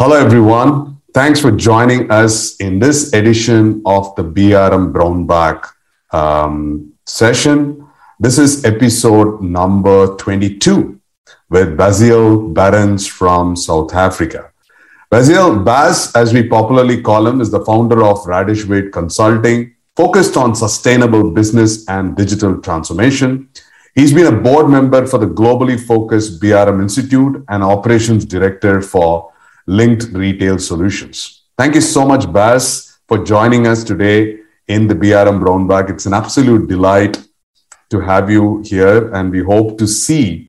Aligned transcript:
Hello, 0.00 0.14
everyone. 0.14 1.00
Thanks 1.12 1.40
for 1.40 1.50
joining 1.50 2.08
us 2.08 2.54
in 2.58 2.78
this 2.78 3.12
edition 3.14 3.82
of 3.84 4.14
the 4.14 4.22
BRM 4.22 4.92
Brown 4.92 5.26
Bag 5.26 5.66
um, 6.12 6.92
session. 7.04 7.84
This 8.20 8.38
is 8.38 8.64
episode 8.64 9.42
number 9.42 10.14
22 10.14 11.00
with 11.50 11.76
Baziel 11.76 12.54
Barends 12.54 13.10
from 13.10 13.56
South 13.56 13.92
Africa. 13.92 14.52
Baziel 15.10 15.64
Baz, 15.64 16.12
as 16.14 16.32
we 16.32 16.44
popularly 16.44 17.02
call 17.02 17.26
him, 17.26 17.40
is 17.40 17.50
the 17.50 17.64
founder 17.64 18.04
of 18.04 18.24
Radish 18.24 18.66
Weight 18.66 18.92
Consulting, 18.92 19.74
focused 19.96 20.36
on 20.36 20.54
sustainable 20.54 21.32
business 21.32 21.88
and 21.88 22.16
digital 22.16 22.60
transformation. 22.60 23.48
He's 23.96 24.14
been 24.14 24.32
a 24.32 24.40
board 24.40 24.70
member 24.70 25.08
for 25.08 25.18
the 25.18 25.26
globally 25.26 25.76
focused 25.76 26.40
BRM 26.40 26.80
Institute 26.80 27.44
and 27.48 27.64
operations 27.64 28.24
director 28.24 28.80
for 28.80 29.32
Linked 29.68 30.04
Retail 30.14 30.58
Solutions. 30.58 31.42
Thank 31.58 31.74
you 31.74 31.82
so 31.82 32.06
much, 32.06 32.32
Baz, 32.32 32.98
for 33.06 33.22
joining 33.22 33.66
us 33.66 33.84
today 33.84 34.38
in 34.66 34.88
the 34.88 34.94
BRM 34.94 35.40
Brown 35.40 35.66
Bag. 35.66 35.90
It's 35.90 36.06
an 36.06 36.14
absolute 36.14 36.66
delight 36.68 37.22
to 37.90 38.00
have 38.00 38.30
you 38.30 38.62
here, 38.64 39.12
and 39.12 39.30
we 39.30 39.42
hope 39.42 39.76
to 39.76 39.86
see, 39.86 40.48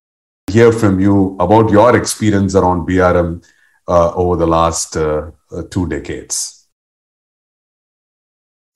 hear 0.50 0.72
from 0.72 1.02
you 1.02 1.36
about 1.38 1.70
your 1.70 1.98
experience 1.98 2.56
around 2.56 2.88
BRM 2.88 3.46
uh, 3.90 4.14
over 4.14 4.38
the 4.38 4.48
last 4.48 4.96
uh, 4.96 5.32
uh, 5.52 5.64
two 5.70 5.86
decades. 5.90 6.68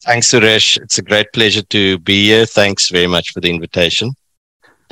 Thanks, 0.04 0.30
Suresh. 0.30 0.78
It's 0.82 0.98
a 0.98 1.04
great 1.04 1.32
pleasure 1.32 1.62
to 1.62 2.00
be 2.00 2.26
here. 2.26 2.46
Thanks 2.46 2.90
very 2.90 3.08
much 3.08 3.32
for 3.32 3.40
the 3.40 3.50
invitation. 3.50 4.14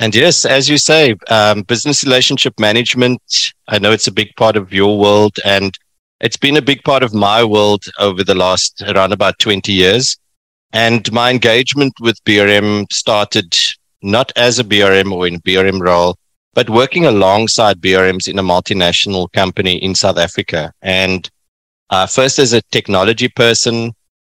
And 0.02 0.16
yes, 0.16 0.44
as 0.44 0.68
you 0.68 0.78
say, 0.78 1.14
um, 1.30 1.62
business 1.62 2.02
relationship 2.02 2.58
management, 2.58 3.22
I 3.68 3.78
know 3.78 3.92
it's 3.92 4.08
a 4.08 4.12
big 4.12 4.34
part 4.36 4.56
of 4.56 4.72
your 4.72 4.98
world 4.98 5.36
and 5.44 5.72
it's 6.20 6.36
been 6.36 6.56
a 6.56 6.68
big 6.70 6.82
part 6.82 7.04
of 7.04 7.14
my 7.14 7.44
world 7.44 7.84
over 8.00 8.24
the 8.24 8.34
last 8.34 8.82
around 8.82 9.12
about 9.12 9.38
20 9.38 9.72
years. 9.72 10.18
And 10.72 11.00
my 11.12 11.30
engagement 11.30 11.92
with 12.00 12.16
BRM 12.24 12.92
started 12.92 13.54
not 14.02 14.32
as 14.34 14.58
a 14.58 14.64
BRM 14.64 15.12
or 15.12 15.28
in 15.28 15.36
a 15.36 15.40
BRM 15.40 15.80
role, 15.80 16.16
but 16.52 16.68
working 16.68 17.06
alongside 17.06 17.80
BRMs 17.80 18.26
in 18.26 18.40
a 18.40 18.42
multinational 18.42 19.30
company 19.30 19.76
in 19.76 19.94
South 19.94 20.18
Africa. 20.18 20.72
And 20.82 21.30
uh, 21.90 22.08
first 22.08 22.40
as 22.40 22.52
a 22.52 22.62
technology 22.72 23.28
person, 23.28 23.92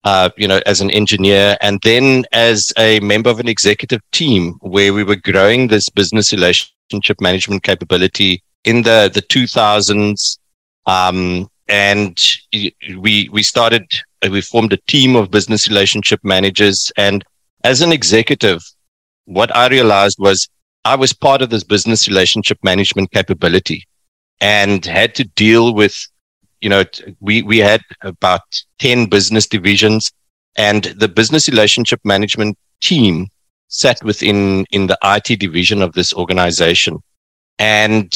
uh, 0.05 0.31
you 0.37 0.49
know, 0.49 0.61
as 0.67 0.81
an 0.81 0.91
engineer, 0.91 1.57
and 1.61 1.81
then 1.83 2.25
as 2.33 2.73
a 2.79 2.99
member 3.01 3.31
of 3.31 3.39
an 3.39 3.49
executive 3.49 4.01
team 4.11 4.55
where 4.61 4.93
we 4.93 5.05
were 5.05 5.17
growing 5.17 5.69
this 5.69 5.89
business 5.89 6.33
relationship 6.33 7.21
management 7.21 7.63
capability 7.63 8.43
in 8.65 8.83
the 8.83 9.11
the 9.13 9.23
2000s. 9.23 10.39
Um, 10.87 11.49
and 11.69 12.21
we 12.99 13.29
we 13.31 13.43
started 13.43 13.87
we 14.29 14.41
formed 14.41 14.73
a 14.73 14.79
team 14.89 15.17
of 15.17 15.31
business 15.31 15.69
relationship 15.69 16.21
managers, 16.25 16.91
and 16.97 17.25
as 17.65 17.81
an 17.81 17.93
executive, 17.93 18.63
what 19.27 19.55
I 19.55 19.69
realized 19.69 20.19
was 20.19 20.49
I 20.85 20.97
was 20.97 21.13
part 21.13 21.43
of 21.43 21.51
this 21.51 21.63
business 21.63 22.09
relationship 22.09 22.59
management 22.65 23.13
capability, 23.13 23.87
and 24.41 24.85
had 24.85 25.15
to 25.15 25.25
deal 25.25 25.75
with 25.75 25.95
you 26.63 26.69
know, 26.69 26.85
we, 27.21 27.43
we 27.43 27.59
had 27.59 27.83
about 28.03 28.43
10 28.79 29.07
business 29.07 29.47
divisions 29.47 30.13
and 30.57 30.85
the 30.85 31.09
business 31.09 31.49
relationship 31.49 32.01
management 32.05 32.57
team 32.81 33.29
sat 33.69 34.03
within 34.05 34.65
in 34.71 34.87
the 34.87 34.99
IT 35.03 35.41
division 35.41 35.83
of 35.83 35.93
this 35.93 36.15
organization. 36.15 37.03
And 37.59 38.13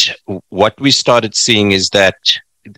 what 0.49 0.79
we 0.81 0.91
started 0.91 1.35
seeing 1.35 1.73
is 1.73 1.91
that 1.91 2.17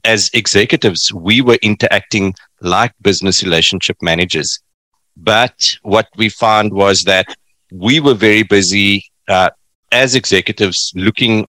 as 0.05 0.30
executives, 0.33 1.12
we 1.12 1.41
were 1.41 1.58
interacting 1.62 2.34
like 2.61 2.92
business 3.02 3.42
relationship 3.42 3.96
managers. 4.00 4.61
But 5.16 5.77
what 5.83 6.08
we 6.16 6.28
found 6.28 6.72
was 6.72 7.02
that 7.02 7.27
we 7.72 8.00
were 8.00 8.14
very 8.14 8.42
busy 8.42 9.05
uh, 9.29 9.50
as 9.92 10.14
executives 10.14 10.92
looking 10.95 11.46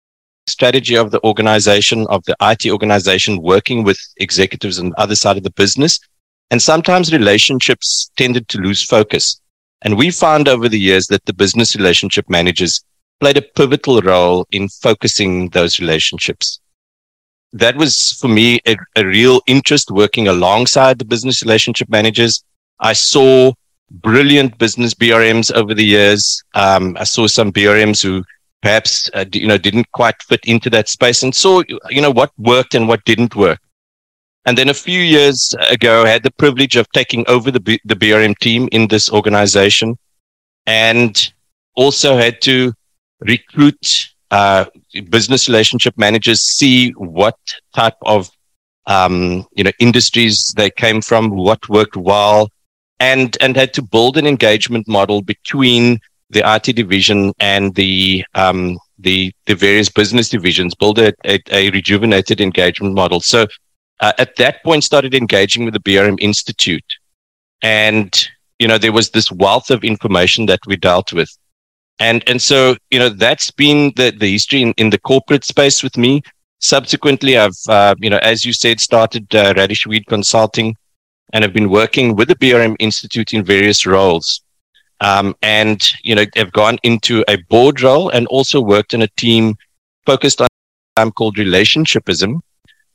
strategy 0.49 0.95
of 0.95 1.11
the 1.11 1.23
organization, 1.23 2.05
of 2.09 2.23
the 2.25 2.35
IT 2.41 2.69
organization, 2.69 3.41
working 3.41 3.83
with 3.83 3.99
executives 4.17 4.79
on 4.79 4.89
the 4.89 4.99
other 4.99 5.15
side 5.15 5.37
of 5.37 5.43
the 5.43 5.51
business. 5.51 5.99
And 6.51 6.61
sometimes 6.61 7.13
relationships 7.13 8.11
tended 8.17 8.47
to 8.49 8.57
lose 8.59 8.83
focus. 8.83 9.39
And 9.81 9.97
we 9.97 10.11
found 10.11 10.47
over 10.47 10.67
the 10.67 10.79
years 10.79 11.07
that 11.07 11.25
the 11.25 11.33
business 11.33 11.75
relationship 11.75 12.29
managers 12.29 12.83
played 13.19 13.37
a 13.37 13.41
pivotal 13.41 14.01
role 14.01 14.47
in 14.51 14.67
focusing 14.69 15.49
those 15.49 15.79
relationships. 15.79 16.59
That 17.53 17.75
was 17.75 18.13
for 18.13 18.27
me 18.27 18.59
a, 18.67 18.75
a 18.95 19.05
real 19.05 19.41
interest 19.47 19.91
working 19.91 20.27
alongside 20.27 20.99
the 20.99 21.05
business 21.05 21.41
relationship 21.41 21.89
managers. 21.89 22.43
I 22.79 22.93
saw 22.93 23.53
brilliant 23.91 24.57
business 24.57 24.93
BRMs 24.93 25.51
over 25.53 25.73
the 25.73 25.85
years. 25.85 26.43
Um, 26.53 26.95
I 26.99 27.03
saw 27.03 27.27
some 27.27 27.51
BRMs 27.51 28.03
who 28.03 28.23
perhaps 28.61 29.09
uh, 29.13 29.25
you 29.31 29.47
know 29.47 29.57
didn't 29.57 29.91
quite 29.91 30.21
fit 30.23 30.43
into 30.45 30.69
that 30.69 30.89
space 30.89 31.23
and 31.23 31.33
saw 31.33 31.61
you 31.89 32.01
know 32.01 32.11
what 32.11 32.31
worked 32.37 32.75
and 32.75 32.87
what 32.87 33.03
didn't 33.05 33.35
work. 33.35 33.59
And 34.45 34.57
then 34.57 34.69
a 34.69 34.73
few 34.73 35.01
years 35.01 35.53
ago 35.69 36.03
i 36.03 36.09
had 36.09 36.23
the 36.23 36.31
privilege 36.31 36.75
of 36.75 36.89
taking 36.91 37.23
over 37.27 37.51
the, 37.51 37.59
B- 37.59 37.81
the 37.85 37.95
brm 37.95 38.37
team 38.39 38.67
in 38.71 38.87
this 38.87 39.11
organization 39.11 39.97
and 40.65 41.33
also 41.75 42.17
had 42.17 42.41
to 42.41 42.73
recruit 43.19 44.09
uh, 44.31 44.65
business 45.09 45.47
relationship 45.47 45.97
managers 45.97 46.41
see 46.41 46.91
what 46.91 47.37
type 47.75 47.97
of 48.03 48.29
um, 48.85 49.47
you 49.53 49.63
know 49.63 49.71
industries 49.79 50.53
they 50.57 50.69
came 50.69 51.01
from 51.01 51.29
what 51.29 51.69
worked 51.69 51.95
well 51.95 52.49
and 52.99 53.37
and 53.41 53.55
had 53.55 53.73
to 53.73 53.81
build 53.81 54.17
an 54.17 54.27
engagement 54.27 54.87
model 54.87 55.21
between 55.21 55.99
the 56.29 56.43
IT 56.45 56.75
division 56.75 57.33
and 57.39 57.73
the 57.75 58.23
um, 58.35 58.77
the 58.99 59.33
the 59.45 59.55
various 59.55 59.89
business 59.89 60.29
divisions 60.29 60.75
build 60.75 60.99
a, 60.99 61.13
a, 61.25 61.39
a 61.51 61.69
rejuvenated 61.71 62.41
engagement 62.41 62.93
model. 62.93 63.19
So 63.19 63.47
uh, 63.99 64.13
at 64.17 64.35
that 64.37 64.63
point, 64.63 64.83
started 64.83 65.13
engaging 65.13 65.65
with 65.65 65.73
the 65.73 65.79
BRM 65.79 66.17
Institute, 66.19 66.85
and 67.61 68.27
you 68.59 68.67
know 68.67 68.77
there 68.77 68.91
was 68.91 69.09
this 69.09 69.31
wealth 69.31 69.71
of 69.71 69.83
information 69.83 70.45
that 70.47 70.59
we 70.67 70.75
dealt 70.75 71.11
with, 71.13 71.29
and 71.99 72.23
and 72.27 72.41
so 72.41 72.75
you 72.91 72.99
know 72.99 73.09
that's 73.09 73.51
been 73.51 73.93
the 73.95 74.11
the 74.11 74.31
history 74.31 74.61
in, 74.61 74.73
in 74.73 74.89
the 74.89 74.99
corporate 74.99 75.43
space 75.43 75.81
with 75.81 75.97
me. 75.97 76.21
Subsequently, 76.61 77.37
I've 77.37 77.57
uh, 77.67 77.95
you 77.99 78.09
know 78.09 78.19
as 78.21 78.45
you 78.45 78.53
said 78.53 78.79
started 78.79 79.33
uh, 79.33 79.53
Radish 79.57 79.87
Weed 79.87 80.05
Consulting, 80.05 80.75
and 81.33 81.43
have 81.43 81.53
been 81.53 81.69
working 81.69 82.15
with 82.15 82.27
the 82.27 82.35
BRM 82.35 82.75
Institute 82.79 83.33
in 83.33 83.43
various 83.43 83.85
roles 83.85 84.43
um, 85.01 85.35
and 85.41 85.81
you 86.03 86.15
know 86.15 86.25
have 86.35 86.51
gone 86.51 86.77
into 86.83 87.23
a 87.27 87.37
board 87.49 87.81
role 87.81 88.09
and 88.09 88.27
also 88.27 88.61
worked 88.61 88.93
in 88.93 89.01
a 89.01 89.07
team 89.17 89.55
focused 90.05 90.41
on 90.41 90.47
called 91.11 91.37
relationshipism, 91.37 92.41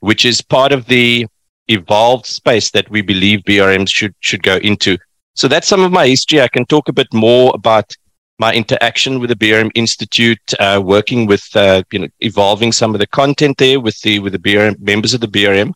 which 0.01 0.25
is 0.27 0.43
part 0.43 0.73
of 0.73 0.87
the 0.87 1.27
evolved 1.69 2.27
space 2.27 2.71
that 2.73 2.91
we 2.91 3.01
believe 3.01 3.41
BRMs 3.41 3.89
should 3.91 4.15
should 4.21 4.43
go 4.43 4.57
into. 4.57 4.99
So 5.35 5.49
that's 5.49 5.67
some 5.67 5.81
of 5.81 5.91
my 5.93 6.07
history. 6.07 6.41
I 6.41 6.49
can 6.49 6.67
talk 6.67 6.89
a 6.89 6.93
bit 6.93 7.13
more 7.13 7.53
about 7.55 7.91
my 8.39 8.53
interaction 8.53 9.21
with 9.21 9.31
the 9.31 9.37
BRM 9.37 9.71
Institute, 9.75 10.55
uh, 10.61 10.83
working 10.85 11.27
with 11.27 11.45
uh, 11.55 11.83
you 11.91 12.01
know 12.01 12.09
evolving 12.21 12.73
some 12.73 12.95
of 12.95 13.01
the 13.01 13.07
content 13.07 13.57
there 13.59 13.81
with 13.81 13.99
the 14.03 14.19
with 14.19 14.33
the 14.33 14.39
BRM 14.39 14.79
members 14.81 15.15
of 15.15 15.21
the 15.21 15.29
BRM 15.29 15.73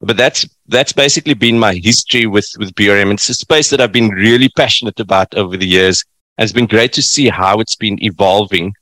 but 0.00 0.16
that's 0.16 0.46
that's 0.68 0.92
basically 0.92 1.34
been 1.34 1.58
my 1.58 1.74
history 1.74 2.26
with 2.26 2.48
with 2.58 2.74
BRM. 2.74 3.12
It's 3.12 3.28
a 3.28 3.34
space 3.34 3.70
that 3.70 3.80
I've 3.80 3.92
been 3.92 4.10
really 4.10 4.48
passionate 4.50 5.00
about 5.00 5.34
over 5.34 5.56
the 5.56 5.66
years. 5.66 6.04
And 6.36 6.44
it's 6.44 6.52
been 6.52 6.66
great 6.66 6.92
to 6.92 7.02
see 7.02 7.28
how 7.28 7.58
it's 7.58 7.74
been 7.74 8.02
evolving 8.02 8.74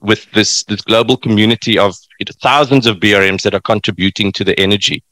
with 0.00 0.30
this 0.32 0.64
this 0.64 0.80
global 0.80 1.16
community 1.16 1.78
of 1.78 1.94
thousands 2.42 2.86
of 2.86 2.96
BRMs 2.96 3.42
that 3.42 3.54
are 3.54 3.60
contributing 3.60 4.32
to 4.32 4.44
the 4.44 4.58
energy. 4.58 5.02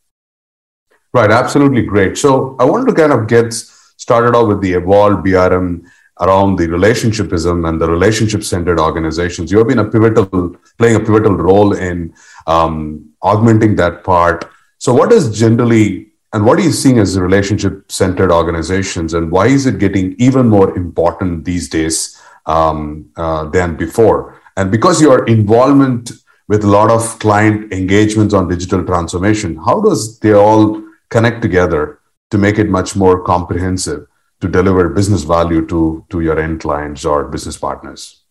Right, 1.15 1.31
absolutely 1.31 1.83
great. 1.83 2.19
So 2.19 2.57
I 2.59 2.65
wanted 2.65 2.89
to 2.89 2.95
kind 2.95 3.13
of 3.13 3.29
get 3.29 3.53
started 3.53 4.35
off 4.35 4.49
with 4.49 4.63
the 4.63 4.73
evolved 4.73 5.25
BRM 5.25 5.85
around 6.21 6.57
the 6.57 6.67
relationshipism 6.67 7.69
and 7.69 7.81
the 7.81 7.89
relationship 7.89 8.43
centered 8.43 8.81
organizations. 8.81 9.53
You 9.53 9.59
have 9.59 9.69
been 9.69 9.79
a 9.79 9.85
pivotal, 9.85 10.57
playing 10.79 10.97
a 10.97 11.01
pivotal 11.01 11.37
role 11.37 11.75
in 11.75 12.15
um, 12.47 13.11
augmenting 13.23 13.77
that 13.77 14.05
part 14.05 14.51
so, 14.83 14.93
what 14.93 15.13
is 15.13 15.39
generally 15.39 16.09
and 16.33 16.45
what 16.45 16.59
are 16.59 16.63
you 16.63 16.73
seeing 16.73 16.99
as 16.99 17.17
relationship 17.17 17.93
centered 17.93 18.33
organizations, 18.33 19.15
and 19.15 19.31
why 19.31 19.47
is 19.47 19.65
it 19.65 19.79
getting 19.79 20.17
even 20.19 20.49
more 20.49 20.77
important 20.77 21.45
these 21.45 21.69
days 21.69 22.21
um, 22.47 23.09
uh, 23.17 23.45
than 23.45 23.77
before? 23.77 24.43
And 24.57 24.73
because 24.73 25.01
your 25.01 25.25
involvement 25.27 26.11
with 26.49 26.65
a 26.65 26.67
lot 26.67 26.91
of 26.91 27.17
client 27.21 27.73
engagements 27.73 28.35
on 28.35 28.49
digital 28.49 28.85
transformation, 28.85 29.55
how 29.55 29.81
does 29.81 30.19
they 30.19 30.33
all 30.33 30.83
connect 31.11 31.43
together 31.43 32.01
to 32.33 32.37
make 32.37 32.59
it 32.59 32.69
much 32.69 32.97
more 32.97 33.23
comprehensive 33.23 34.09
to 34.41 34.49
deliver 34.49 34.89
business 34.89 35.23
value 35.23 35.65
to, 35.69 36.05
to 36.11 36.23
your 36.23 36.41
end 36.41 36.59
clients 36.59 37.05
or 37.05 37.29
business 37.29 37.57
partners? 37.57 38.23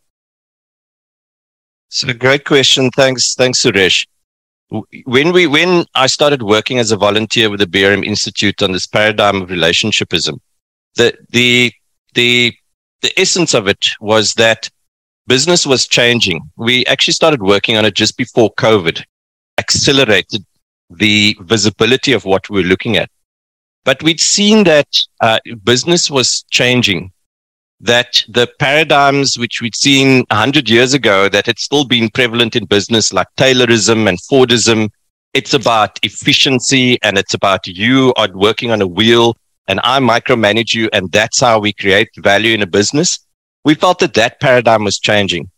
So, 1.88 2.12
great 2.12 2.44
question. 2.44 2.92
Thanks, 2.92 3.36
thanks, 3.36 3.64
Suresh. 3.64 4.06
When 5.06 5.34
we 5.34 5.48
when 5.48 5.86
I 5.96 6.08
started 6.08 6.44
working 6.44 6.80
as 6.80 6.92
a 6.92 6.98
volunteer 6.98 7.50
with 7.50 7.60
the 7.60 7.66
BRM 7.66 8.06
Institute 8.06 8.62
on 8.62 8.72
this 8.72 8.88
paradigm 8.88 9.42
of 9.42 9.50
relationshipism, 9.50 10.40
the 10.96 11.18
the 11.30 11.74
the 12.14 12.54
the 13.02 13.20
essence 13.20 13.54
of 13.54 13.68
it 13.68 13.86
was 14.00 14.34
that 14.36 14.70
business 15.28 15.66
was 15.66 15.88
changing. 15.88 16.42
We 16.56 16.86
actually 16.86 17.14
started 17.14 17.42
working 17.42 17.78
on 17.78 17.86
it 17.86 17.96
just 17.96 18.18
before 18.18 18.54
COVID, 18.54 19.04
accelerated 19.58 20.46
the 20.90 21.38
visibility 21.42 22.14
of 22.14 22.26
what 22.26 22.50
we 22.50 22.62
we're 22.62 22.70
looking 22.70 22.98
at. 22.98 23.10
But 23.84 24.04
we'd 24.04 24.20
seen 24.20 24.64
that 24.66 24.88
uh, 25.22 25.40
business 25.64 26.10
was 26.10 26.44
changing, 26.52 27.12
that 27.82 28.24
the 28.30 28.48
paradigms 28.60 29.38
which 29.38 29.60
we'd 29.62 29.76
seen 29.76 30.24
100 30.30 30.70
years 30.70 30.94
ago 30.94 31.28
that 31.30 31.48
had 31.48 31.60
still 31.60 31.84
been 31.84 32.10
prevalent 32.10 32.56
in 32.56 32.66
business, 32.66 33.12
like 33.12 33.28
Taylorism 33.38 34.08
and 34.08 34.20
Fordism, 34.22 34.90
it's 35.34 35.54
about 35.54 36.00
efficiency 36.04 37.00
and 37.02 37.18
it's 37.18 37.34
about 37.34 37.66
you 37.66 38.14
are 38.18 38.30
working 38.34 38.72
on 38.72 38.82
a 38.82 38.88
wheel 38.88 39.36
and 39.68 39.80
I 39.84 40.00
micromanage 40.00 40.74
you. 40.74 40.90
And 40.94 41.12
that's 41.12 41.40
how 41.40 41.60
we 41.60 41.74
create 41.74 42.10
value 42.18 42.54
in 42.54 42.62
a 42.62 42.68
business. 42.68 43.20
We 43.66 43.74
felt 43.74 44.00
that 44.00 44.14
that 44.14 44.40
paradigm 44.40 44.84
was 44.84 45.00
changing. 45.00 45.50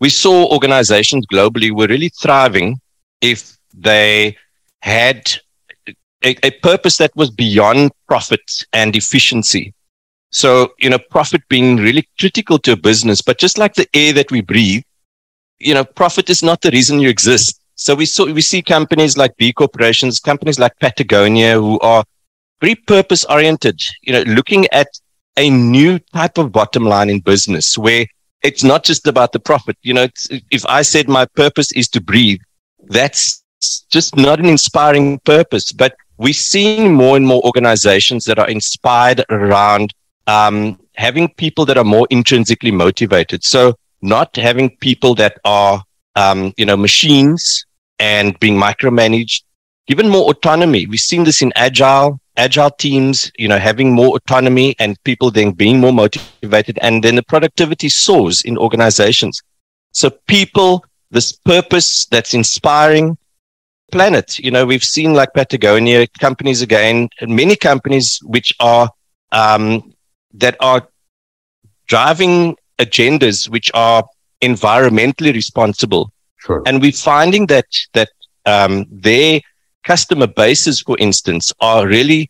We 0.00 0.08
saw 0.08 0.52
organizations 0.52 1.26
globally 1.32 1.70
were 1.70 1.86
really 1.86 2.10
thriving 2.20 2.80
if 3.20 3.56
they 3.72 4.36
had 4.80 5.30
a, 6.24 6.36
a 6.44 6.50
purpose 6.62 6.96
that 6.96 7.14
was 7.14 7.30
beyond 7.30 7.92
profit 8.08 8.64
and 8.72 8.96
efficiency. 8.96 9.74
So, 10.32 10.72
you 10.78 10.88
know, 10.88 10.98
profit 10.98 11.42
being 11.48 11.76
really 11.76 12.08
critical 12.18 12.58
to 12.60 12.72
a 12.72 12.76
business, 12.76 13.20
but 13.20 13.38
just 13.38 13.58
like 13.58 13.74
the 13.74 13.86
air 13.94 14.14
that 14.14 14.30
we 14.30 14.40
breathe, 14.40 14.82
you 15.58 15.74
know, 15.74 15.84
profit 15.84 16.30
is 16.30 16.42
not 16.42 16.62
the 16.62 16.70
reason 16.70 17.00
you 17.00 17.10
exist. 17.10 17.60
So 17.74 17.94
we 17.94 18.06
saw, 18.06 18.24
we 18.24 18.40
see 18.40 18.62
companies 18.62 19.16
like 19.16 19.36
B 19.36 19.52
corporations, 19.52 20.20
companies 20.20 20.58
like 20.58 20.72
Patagonia 20.80 21.54
who 21.60 21.78
are 21.80 22.02
very 22.62 22.74
purpose 22.74 23.26
oriented, 23.26 23.78
you 24.02 24.12
know, 24.14 24.22
looking 24.22 24.66
at 24.72 24.88
a 25.36 25.50
new 25.50 25.98
type 26.14 26.38
of 26.38 26.50
bottom 26.50 26.84
line 26.84 27.10
in 27.10 27.20
business 27.20 27.76
where 27.76 28.06
it's 28.42 28.64
not 28.64 28.84
just 28.84 29.06
about 29.06 29.32
the 29.32 29.40
profit. 29.40 29.76
You 29.82 29.94
know, 29.94 30.08
if 30.50 30.64
I 30.66 30.80
said 30.82 31.08
my 31.08 31.26
purpose 31.26 31.72
is 31.72 31.88
to 31.90 32.00
breathe, 32.00 32.40
that's 32.88 33.42
just 33.90 34.16
not 34.16 34.40
an 34.40 34.46
inspiring 34.46 35.18
purpose. 35.20 35.72
But 35.72 35.94
we're 36.16 36.32
seeing 36.32 36.94
more 36.94 37.16
and 37.16 37.26
more 37.26 37.42
organizations 37.44 38.24
that 38.24 38.38
are 38.38 38.48
inspired 38.48 39.24
around 39.28 39.92
um, 40.26 40.78
having 40.94 41.28
people 41.34 41.64
that 41.66 41.78
are 41.78 41.84
more 41.84 42.06
intrinsically 42.10 42.70
motivated. 42.70 43.44
So 43.44 43.74
not 44.02 44.34
having 44.36 44.76
people 44.78 45.14
that 45.16 45.38
are, 45.44 45.82
um, 46.16 46.52
you 46.56 46.66
know, 46.66 46.76
machines 46.76 47.64
and 47.98 48.38
being 48.40 48.56
micromanaged, 48.56 49.42
given 49.86 50.08
more 50.08 50.30
autonomy. 50.30 50.86
We've 50.86 51.00
seen 51.00 51.24
this 51.24 51.42
in 51.42 51.52
agile 51.56 52.20
agile 52.36 52.70
teams, 52.70 53.30
you 53.36 53.48
know, 53.48 53.58
having 53.58 53.92
more 53.92 54.16
autonomy 54.16 54.74
and 54.78 55.02
people 55.04 55.30
then 55.30 55.52
being 55.52 55.80
more 55.80 55.92
motivated, 55.92 56.78
and 56.80 57.02
then 57.02 57.16
the 57.16 57.22
productivity 57.22 57.88
soars 57.88 58.42
in 58.42 58.56
organizations. 58.56 59.42
So 59.92 60.10
people, 60.26 60.84
this 61.10 61.32
purpose 61.32 62.06
that's 62.06 62.34
inspiring 62.34 63.18
planet. 63.90 64.38
You 64.38 64.50
know, 64.50 64.64
we've 64.64 64.84
seen 64.84 65.12
like 65.12 65.34
Patagonia 65.34 66.06
companies 66.18 66.62
again, 66.62 67.08
many 67.20 67.56
companies 67.56 68.18
which 68.22 68.54
are 68.60 68.90
um, 69.32 69.91
that 70.34 70.56
are 70.60 70.86
driving 71.86 72.56
agendas 72.78 73.48
which 73.48 73.70
are 73.74 74.04
environmentally 74.42 75.32
responsible. 75.32 76.12
Sure. 76.38 76.62
And 76.66 76.80
we're 76.80 76.92
finding 76.92 77.46
that 77.46 77.66
that 77.92 78.10
um, 78.44 78.86
their 78.90 79.40
customer 79.84 80.26
bases, 80.26 80.80
for 80.80 80.96
instance, 80.98 81.52
are 81.60 81.86
really 81.86 82.28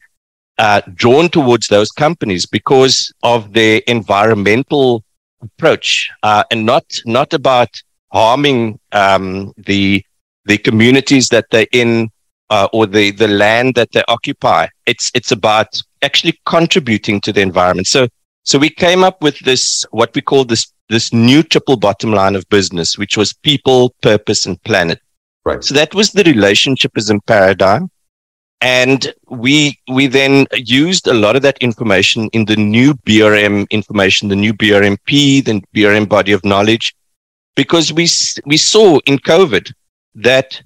uh, 0.59 0.83
drawn 0.95 1.29
towards 1.29 1.69
those 1.69 1.91
companies 1.91 2.47
because 2.47 3.13
of 3.23 3.53
their 3.53 3.81
environmental 3.87 5.03
approach 5.41 6.11
uh, 6.23 6.45
and 6.51 6.65
not 6.67 6.85
not 7.07 7.33
about 7.33 7.71
harming 8.13 8.79
um, 8.93 9.53
the 9.57 10.05
the 10.45 10.59
communities 10.59 11.29
that 11.29 11.47
they're 11.51 11.67
in 11.73 12.11
uh, 12.51 12.69
or 12.73 12.87
the 12.87 13.11
the 13.13 13.29
land 13.29 13.75
that 13.75 13.91
they 13.93 14.05
occupy. 14.09 14.67
It's 14.87 15.11
it's 15.15 15.33
about 15.33 15.81
actually 16.03 16.39
contributing 16.47 17.21
to 17.23 17.33
the 17.33 17.41
environment. 17.41 17.87
So 17.87 18.09
so 18.45 18.59
we 18.59 18.71
came 18.71 19.05
up 19.05 19.23
with 19.23 19.39
this 19.41 19.87
what 19.91 20.15
we 20.15 20.21
call 20.21 20.45
this 20.45 20.73
this 20.89 21.13
new 21.13 21.43
triple 21.43 21.77
bottom 21.77 22.13
line 22.13 22.37
of 22.37 22.49
business, 22.51 22.99
which 22.99 23.17
was 23.17 23.33
people, 23.33 23.95
purpose, 24.03 24.47
and 24.47 24.63
planet. 24.63 25.01
Right. 25.45 25.65
So 25.65 25.75
that 25.75 25.95
was 25.95 26.13
the 26.13 26.23
relationshipism 26.23 27.21
paradigm. 27.27 27.91
And 28.61 29.13
we, 29.29 29.81
we 29.89 30.07
then 30.07 30.47
used 30.53 31.09
a 31.09 31.15
lot 31.15 31.35
of 31.35 31.43
that 31.43 31.59
information 31.59 32.29
in 32.33 32.45
the 32.45 32.55
new 32.55 32.95
BRM 32.95 33.69
information, 33.71 34.29
the 34.29 34.37
new 34.37 34.55
BRMP, 34.55 35.45
the 35.45 35.61
BRM 35.75 36.09
body 36.09 36.31
of 36.31 36.45
knowledge, 36.45 36.95
because 37.57 37.93
we, 37.93 38.07
we 38.47 38.57
saw 38.57 39.01
in 39.07 39.19
COVID 39.19 39.73
that 40.15 40.63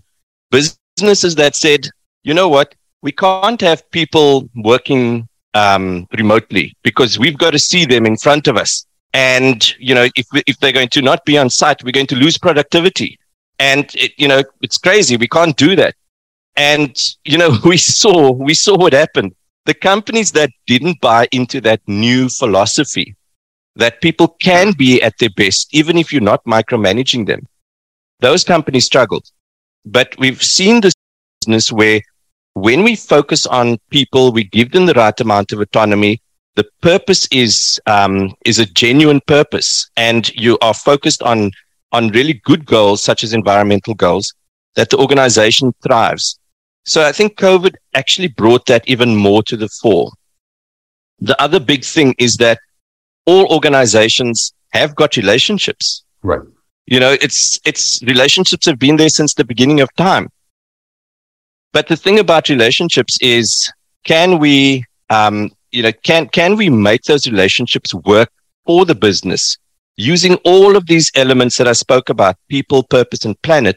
businesses 0.51 1.37
that 1.37 1.57
said, 1.57 1.89
you 2.23 2.35
know 2.35 2.49
what, 2.49 2.75
we 3.03 3.13
can't 3.13 3.61
have 3.61 3.89
people 3.91 4.49
working 4.57 5.29
um, 5.55 6.07
remotely 6.17 6.77
because 6.83 7.19
we've 7.19 7.39
got 7.39 7.53
to 7.53 7.59
see 7.59 7.85
them 7.85 8.07
in 8.07 8.17
front 8.17 8.49
of 8.49 8.57
us. 8.57 8.87
And, 9.13 9.75
you 9.79 9.95
know, 9.95 10.09
if, 10.17 10.27
if 10.47 10.59
they're 10.59 10.73
going 10.73 10.89
to 10.91 11.03
not 11.03 11.25
be 11.25 11.39
on 11.39 11.49
site, 11.49 11.83
we're 11.83 11.93
going 11.93 12.07
to 12.09 12.17
lose 12.17 12.37
productivity. 12.37 13.19
And 13.59 13.91
it, 13.95 14.13
you 14.19 14.29
know, 14.29 14.43
it's 14.61 14.79
crazy. 14.79 15.17
We 15.17 15.29
can't 15.29 15.57
do 15.57 15.77
that. 15.77 15.95
And 16.57 16.97
you 17.25 17.39
know, 17.39 17.57
we 17.65 17.77
saw 17.77 18.33
we 18.33 18.55
saw 18.55 18.77
what 18.77 18.93
happened. 18.93 19.35
The 19.67 19.75
companies 19.75 20.33
that 20.33 20.51
didn't 20.67 21.01
buy 21.01 21.29
into 21.33 21.61
that 21.63 21.81
new 21.87 22.29
philosophy 22.29 23.17
that 23.75 24.01
people 24.01 24.29
can 24.29 24.73
be 24.73 25.03
at 25.03 25.19
their 25.19 25.31
best, 25.31 25.75
even 25.75 25.99
if 25.99 26.13
you're 26.13 26.23
not 26.23 26.43
micromanaging 26.45 27.27
them, 27.27 27.47
those 28.21 28.43
companies 28.43 28.87
struggled. 28.87 29.29
But 29.85 30.17
we've 30.19 30.43
seen 30.43 30.81
this 30.81 30.95
business 31.41 31.71
where 31.71 32.01
when 32.57 32.83
we 32.83 32.97
focus 32.97 33.45
on 33.45 33.77
people, 33.91 34.33
we 34.33 34.45
give 34.45 34.73
them 34.73 34.87
the 34.87 34.95
right 34.95 35.21
amount 35.21 35.53
of 35.53 35.61
autonomy. 35.61 36.23
The 36.55 36.65
purpose 36.81 37.29
is 37.31 37.79
um, 37.85 38.35
is 38.47 38.59
a 38.59 38.65
genuine 38.65 39.21
purpose, 39.27 39.91
and 39.99 40.35
you 40.35 40.57
are 40.63 40.73
focused 40.73 41.23
on 41.23 41.51
on 41.93 42.09
really 42.09 42.41
good 42.45 42.65
goals, 42.65 43.03
such 43.03 43.23
as 43.23 43.35
environmental 43.35 43.95
goals, 43.95 44.33
that 44.75 44.89
the 44.89 44.97
organization 44.97 45.75
thrives. 45.83 46.39
So 46.87 47.05
I 47.05 47.13
think 47.13 47.37
COVID 47.37 47.75
actually 47.93 48.29
brought 48.29 48.65
that 48.67 48.89
even 48.89 49.15
more 49.15 49.43
to 49.43 49.57
the 49.59 49.69
fore. 49.69 50.11
The 51.19 51.41
other 51.41 51.61
big 51.61 51.85
thing 51.85 52.15
is 52.19 52.37
that 52.37 52.59
all 53.27 53.53
organizations 53.53 54.55
have 54.71 54.95
got 54.95 55.19
relationships. 55.19 56.05
Right. 56.23 56.41
You 56.87 57.01
know, 57.01 57.17
it's, 57.21 57.61
it's 57.67 58.03
relationships 58.05 58.65
have 58.67 58.79
been 58.79 58.97
there 58.97 59.09
since 59.09 59.35
the 59.35 59.45
beginning 59.45 59.81
of 59.81 59.93
time. 59.97 60.31
But 61.77 61.89
the 61.89 61.97
thing 62.05 62.19
about 62.19 62.49
relationships 62.49 63.19
is, 63.21 63.71
can 64.05 64.39
we, 64.39 64.83
um, 65.11 65.51
you 65.73 65.83
know, 65.83 65.93
can, 66.05 66.27
can 66.31 66.57
we 66.57 66.71
make 66.71 67.03
those 67.03 67.27
relationships 67.27 67.93
work 67.93 68.31
for 68.65 68.87
the 68.87 68.95
business 68.95 69.59
using 69.99 70.37
all 70.37 70.75
of 70.75 70.87
these 70.87 71.13
elements 71.15 71.59
that 71.59 71.69
I 71.69 71.75
spoke 71.75 72.09
about, 72.09 72.37
people, 72.49 72.83
purpose, 72.83 73.27
and 73.27 73.37
planet, 73.43 73.77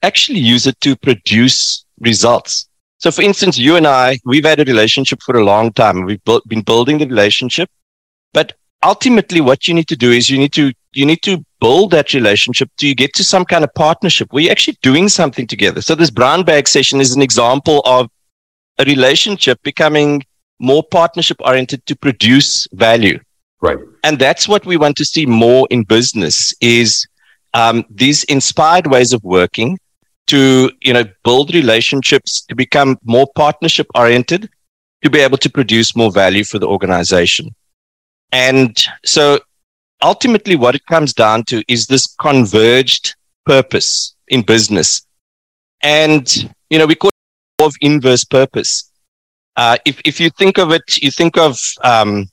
actually 0.00 0.38
use 0.38 0.66
it 0.66 0.80
to 0.80 0.96
produce 0.96 1.84
results. 2.00 2.66
So 2.96 3.10
for 3.10 3.20
instance, 3.20 3.58
you 3.58 3.76
and 3.76 3.86
I, 3.86 4.18
we've 4.24 4.46
had 4.46 4.60
a 4.60 4.64
relationship 4.64 5.20
for 5.20 5.36
a 5.36 5.44
long 5.44 5.70
time. 5.74 6.06
We've 6.06 6.24
built, 6.24 6.48
been 6.48 6.62
building 6.62 6.96
the 6.96 7.06
relationship, 7.06 7.68
but 8.32 8.54
ultimately 8.82 9.42
what 9.42 9.68
you 9.68 9.74
need 9.74 9.88
to 9.88 9.96
do 9.96 10.12
is 10.12 10.30
you 10.30 10.38
need 10.38 10.54
to, 10.54 10.72
you 10.94 11.04
need 11.04 11.20
to 11.24 11.44
build 11.64 11.92
that 11.92 12.12
relationship 12.12 12.68
do 12.76 12.86
you 12.86 12.94
get 12.94 13.14
to 13.14 13.24
some 13.24 13.44
kind 13.46 13.64
of 13.64 13.72
partnership 13.72 14.30
where 14.30 14.42
you're 14.42 14.52
actually 14.52 14.76
doing 14.82 15.08
something 15.08 15.46
together. 15.46 15.80
So 15.80 15.94
this 15.94 16.10
brown 16.10 16.44
bag 16.44 16.68
session 16.68 17.00
is 17.00 17.16
an 17.16 17.22
example 17.22 17.80
of 17.86 18.10
a 18.78 18.84
relationship 18.84 19.62
becoming 19.62 20.22
more 20.58 20.82
partnership 20.82 21.38
oriented 21.40 21.86
to 21.86 21.96
produce 21.96 22.68
value. 22.72 23.18
Right. 23.62 23.78
And 24.02 24.18
that's 24.18 24.46
what 24.46 24.66
we 24.66 24.76
want 24.76 24.96
to 24.98 25.06
see 25.06 25.24
more 25.24 25.66
in 25.70 25.84
business 25.84 26.52
is 26.60 27.06
um, 27.54 27.86
these 27.88 28.24
inspired 28.24 28.88
ways 28.88 29.14
of 29.14 29.24
working 29.24 29.78
to, 30.26 30.70
you 30.82 30.92
know, 30.92 31.04
build 31.24 31.54
relationships 31.54 32.44
to 32.48 32.54
become 32.54 32.98
more 33.04 33.26
partnership 33.34 33.86
oriented 33.94 34.50
to 35.02 35.08
be 35.08 35.20
able 35.20 35.38
to 35.38 35.48
produce 35.48 35.96
more 35.96 36.12
value 36.12 36.44
for 36.44 36.58
the 36.58 36.66
organization. 36.66 37.54
And 38.32 38.76
so 39.04 39.40
ultimately 40.02 40.56
what 40.56 40.74
it 40.74 40.84
comes 40.86 41.12
down 41.12 41.44
to 41.44 41.62
is 41.68 41.86
this 41.86 42.14
converged 42.20 43.14
purpose 43.46 44.14
in 44.28 44.42
business. 44.42 45.06
And, 45.82 46.54
you 46.70 46.78
know, 46.78 46.86
we 46.86 46.94
call 46.94 47.10
it 47.10 47.64
of 47.64 47.74
inverse 47.80 48.24
purpose. 48.24 48.90
Uh, 49.56 49.76
if, 49.84 50.00
if 50.04 50.20
you 50.20 50.30
think 50.30 50.58
of 50.58 50.72
it, 50.72 50.96
you 50.98 51.10
think 51.10 51.36
of, 51.36 51.58
um, 51.82 52.28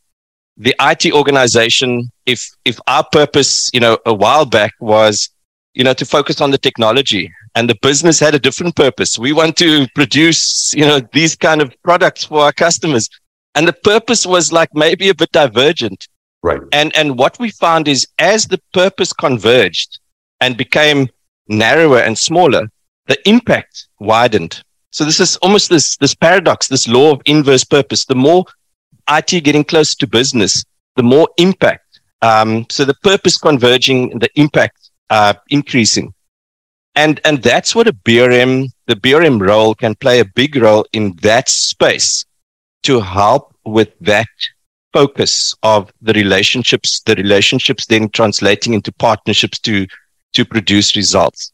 the 0.58 0.76
IT 0.80 1.12
organization, 1.12 2.12
if 2.26 2.48
if 2.66 2.80
our 2.88 3.06
purpose, 3.12 3.70
you 3.74 3.80
know, 3.80 3.98
a 4.06 4.14
while 4.14 4.46
back 4.46 4.74
was, 4.80 5.30
you 5.74 5.84
know, 5.84 5.94
to 5.94 6.06
focus 6.06 6.40
on 6.40 6.52
the 6.52 6.58
technology, 6.58 7.32
and 7.56 7.70
the 7.70 7.78
business 7.82 8.20
had 8.20 8.36
a 8.36 8.40
different 8.40 8.76
purpose. 8.76 9.18
We 9.18 9.34
want 9.34 9.58
to 9.58 9.88
produce, 9.96 10.74
you 10.74 10.86
know, 10.86 11.00
these 11.14 11.36
kind 11.36 11.62
of 11.62 11.74
products 11.84 12.26
for 12.26 12.42
our 12.42 12.54
customers. 12.54 13.10
And 13.56 13.68
the 13.68 13.74
purpose 13.74 14.26
was 14.26 14.54
like 14.54 14.70
maybe 14.74 15.10
a 15.10 15.16
bit 15.16 15.32
divergent. 15.32 16.08
Right. 16.44 16.62
And, 16.72 16.96
and 16.96 17.18
what 17.18 17.38
we 17.40 17.52
found 17.52 17.88
is 17.88 18.08
as 18.18 18.48
the 18.48 18.60
purpose 18.74 19.14
converged 19.14 20.00
and 20.40 20.58
became 20.58 21.10
narrower 21.48 22.00
and 22.00 22.18
smaller, 22.18 22.72
the 23.08 23.18
impact 23.30 23.88
widened. 24.00 24.64
So 24.92 25.06
this 25.06 25.20
is 25.20 25.38
almost 25.38 25.70
this, 25.70 25.98
this 25.98 26.16
paradox, 26.16 26.68
this 26.68 26.88
law 26.88 27.12
of 27.12 27.22
inverse 27.26 27.64
purpose. 27.64 28.06
The 28.06 28.16
more 28.16 28.46
IT 29.10 29.44
getting 29.44 29.64
closer 29.64 29.96
to 30.00 30.08
business, 30.08 30.64
the 30.96 31.04
more 31.04 31.30
impact. 31.38 32.02
Um, 32.22 32.66
so 32.70 32.86
the 32.86 32.96
purpose 32.96 33.38
converging, 33.38 34.20
the 34.20 34.30
impact 34.36 34.90
uh, 35.10 35.34
increasing. 35.50 36.14
And, 36.96 37.22
and 37.24 37.42
that's 37.42 37.74
what 37.74 37.88
a 37.88 37.94
BRM, 37.94 38.70
the 38.88 38.96
BRM 38.96 39.40
role 39.40 39.74
can 39.76 39.96
play 39.96 40.20
a 40.20 40.26
big 40.26 40.56
role 40.56 40.86
in 40.92 41.14
that 41.22 41.48
space 41.48 42.26
to 42.84 43.00
help 43.00 43.56
with 43.64 43.98
that 44.02 44.28
focus 44.94 45.54
of 45.64 45.92
the 46.02 46.14
relationships, 46.14 47.02
the 47.06 47.16
relationships 47.16 47.86
then 47.86 48.10
translating 48.10 48.74
into 48.74 48.92
partnerships 48.94 49.60
to, 49.60 49.88
to 50.34 50.46
produce 50.46 50.96
results. 50.96 51.52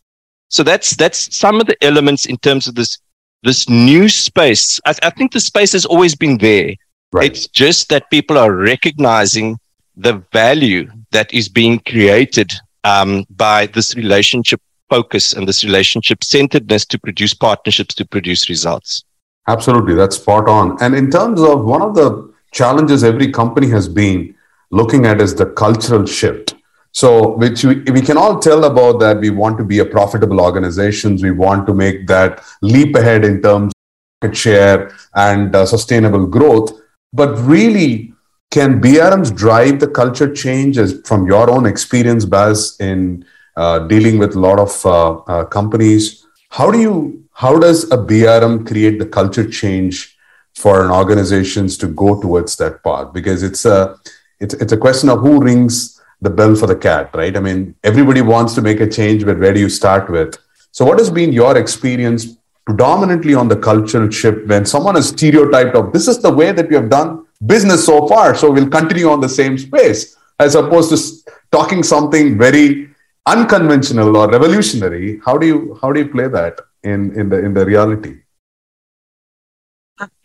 So 0.49 0.63
that's, 0.63 0.95
that's 0.95 1.35
some 1.35 1.59
of 1.59 1.67
the 1.67 1.81
elements 1.83 2.25
in 2.25 2.37
terms 2.37 2.67
of 2.67 2.75
this, 2.75 2.99
this 3.43 3.67
new 3.69 4.09
space. 4.09 4.79
I, 4.85 4.95
I 5.03 5.09
think 5.11 5.31
the 5.31 5.39
space 5.39 5.73
has 5.73 5.85
always 5.85 6.15
been 6.15 6.37
there. 6.37 6.73
Right. 7.11 7.31
It's 7.31 7.47
just 7.47 7.89
that 7.89 8.09
people 8.09 8.37
are 8.37 8.53
recognizing 8.53 9.57
the 9.95 10.23
value 10.31 10.91
that 11.11 11.33
is 11.33 11.49
being 11.49 11.79
created 11.79 12.53
um, 12.83 13.25
by 13.29 13.67
this 13.67 13.95
relationship 13.95 14.61
focus 14.89 15.33
and 15.33 15.47
this 15.47 15.63
relationship 15.63 16.23
centeredness 16.23 16.85
to 16.85 16.99
produce 16.99 17.33
partnerships 17.33 17.95
to 17.95 18.05
produce 18.05 18.49
results. 18.49 19.03
Absolutely, 19.47 19.95
that's 19.95 20.17
spot 20.17 20.47
on. 20.47 20.77
And 20.81 20.95
in 20.95 21.09
terms 21.09 21.41
of 21.41 21.63
one 21.63 21.81
of 21.81 21.95
the 21.95 22.26
challenges 22.51 23.03
every 23.03 23.31
company 23.31 23.69
has 23.69 23.87
been 23.87 24.35
looking 24.71 25.05
at 25.05 25.21
is 25.21 25.35
the 25.35 25.45
cultural 25.45 26.05
shift. 26.05 26.55
So, 26.91 27.35
which 27.37 27.63
we, 27.63 27.81
we 27.83 28.01
can 28.01 28.17
all 28.17 28.39
tell 28.39 28.63
about 28.63 28.99
that 29.01 29.19
we 29.19 29.29
want 29.29 29.57
to 29.59 29.63
be 29.63 29.79
a 29.79 29.85
profitable 29.85 30.41
organizations, 30.41 31.21
we 31.21 31.31
want 31.31 31.67
to 31.67 31.73
make 31.73 32.07
that 32.07 32.43
leap 32.61 32.95
ahead 32.95 33.23
in 33.23 33.41
terms 33.41 33.71
of 33.71 34.27
market 34.27 34.37
share 34.37 34.91
and 35.13 35.55
uh, 35.55 35.65
sustainable 35.65 36.25
growth. 36.25 36.71
But 37.13 37.37
really, 37.39 38.13
can 38.49 38.81
BRMs 38.81 39.35
drive 39.35 39.79
the 39.79 39.87
culture 39.87 40.33
change 40.33 40.77
as 40.77 41.01
from 41.05 41.27
your 41.27 41.49
own 41.49 41.65
experience, 41.65 42.25
Baz, 42.25 42.77
in 42.79 43.25
uh, 43.55 43.79
dealing 43.87 44.17
with 44.17 44.35
a 44.35 44.39
lot 44.39 44.57
of 44.59 44.85
uh, 44.85 45.17
uh, 45.31 45.45
companies? 45.45 46.25
How 46.49 46.71
do 46.71 46.79
you 46.79 47.23
how 47.33 47.59
does 47.59 47.83
a 47.91 47.97
BRM 47.97 48.65
create 48.65 48.97
the 48.97 49.05
culture 49.05 49.47
change 49.47 50.16
for 50.57 50.83
an 50.83 50.91
organizations 50.91 51.77
to 51.77 51.87
go 51.87 52.19
towards 52.19 52.55
that 52.57 52.83
path? 52.83 53.13
Because 53.13 53.43
it's 53.43 53.65
a 53.65 53.97
it's 54.39 54.53
it's 54.55 54.73
a 54.73 54.77
question 54.77 55.09
of 55.09 55.19
who 55.19 55.41
rings 55.41 56.01
the 56.21 56.29
bell 56.29 56.55
for 56.55 56.67
the 56.67 56.75
cat, 56.75 57.09
right? 57.13 57.35
I 57.37 57.39
mean, 57.39 57.75
everybody 57.83 58.21
wants 58.21 58.55
to 58.55 58.61
make 58.61 58.79
a 58.79 58.89
change, 58.89 59.25
but 59.25 59.39
where 59.39 59.53
do 59.53 59.59
you 59.59 59.69
start 59.69 60.09
with? 60.09 60.37
So, 60.71 60.85
what 60.85 60.99
has 60.99 61.09
been 61.09 61.31
your 61.31 61.57
experience 61.57 62.37
predominantly 62.65 63.33
on 63.33 63.47
the 63.47 63.55
cultural 63.55 64.09
shift 64.09 64.47
when 64.47 64.65
someone 64.65 64.97
is 64.97 65.09
stereotyped 65.09 65.75
of 65.75 65.93
this 65.93 66.07
is 66.07 66.19
the 66.19 66.33
way 66.33 66.51
that 66.51 66.67
we 66.69 66.75
have 66.75 66.89
done 66.89 67.25
business 67.45 67.85
so 67.85 68.07
far, 68.07 68.35
so 68.35 68.51
we'll 68.51 68.69
continue 68.69 69.09
on 69.09 69.21
the 69.21 69.29
same 69.29 69.57
space, 69.57 70.17
as 70.39 70.55
opposed 70.55 70.89
to 70.89 71.31
talking 71.51 71.83
something 71.83 72.37
very 72.37 72.89
unconventional 73.25 74.17
or 74.17 74.29
revolutionary. 74.29 75.19
How 75.25 75.37
do 75.37 75.45
you 75.45 75.79
how 75.81 75.91
do 75.91 75.99
you 76.01 76.09
play 76.09 76.27
that 76.27 76.59
in 76.83 77.13
in 77.19 77.29
the 77.29 77.39
in 77.39 77.53
the 77.53 77.65
reality? 77.65 78.17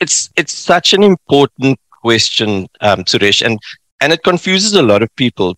It's 0.00 0.30
it's 0.36 0.52
such 0.52 0.92
an 0.92 1.02
important 1.02 1.78
question, 2.02 2.68
um, 2.80 3.04
Suresh, 3.04 3.44
and 3.44 3.58
and 4.00 4.12
it 4.12 4.22
confuses 4.22 4.74
a 4.74 4.82
lot 4.82 5.02
of 5.02 5.14
people. 5.16 5.56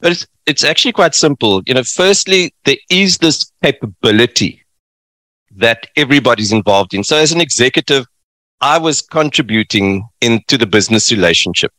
But 0.00 0.12
it's 0.12 0.26
it's 0.46 0.64
actually 0.64 0.92
quite 0.92 1.14
simple. 1.14 1.62
You 1.66 1.74
know, 1.74 1.84
firstly, 1.84 2.54
there 2.64 2.76
is 2.90 3.18
this 3.18 3.50
capability 3.62 4.64
that 5.56 5.86
everybody's 5.96 6.52
involved 6.52 6.94
in. 6.94 7.04
So 7.04 7.16
as 7.16 7.32
an 7.32 7.40
executive, 7.40 8.06
I 8.60 8.78
was 8.78 9.02
contributing 9.02 10.08
into 10.20 10.58
the 10.58 10.66
business 10.66 11.12
relationship. 11.12 11.72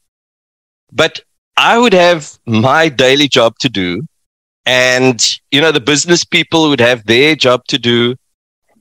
But 0.92 1.22
I 1.58 1.78
would 1.78 1.94
have 1.94 2.38
my 2.46 2.90
daily 2.90 3.28
job 3.28 3.58
to 3.60 3.70
do. 3.70 4.04
And, 4.66 5.22
you 5.52 5.62
know, 5.62 5.72
the 5.72 5.80
business 5.80 6.24
people 6.26 6.70
would 6.70 6.80
have 6.80 7.06
their 7.06 7.36
job 7.36 7.66
to 7.68 7.78
do. 7.78 8.16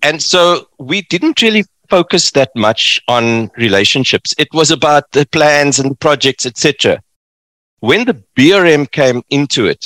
And 0.02 0.22
so 0.22 0.68
we 0.78 1.02
didn't 1.02 1.42
really 1.42 1.64
focus 1.88 2.30
that 2.32 2.50
much 2.54 3.00
on 3.08 3.50
relationships. 3.56 4.34
It 4.38 4.48
was 4.52 4.70
about 4.70 5.10
the 5.12 5.26
plans 5.26 5.78
and 5.78 5.90
the 5.90 5.96
projects, 5.96 6.46
etc. 6.46 7.00
When 7.80 8.04
the 8.04 8.22
BRM 8.36 8.90
came 8.90 9.22
into 9.30 9.66
it, 9.66 9.84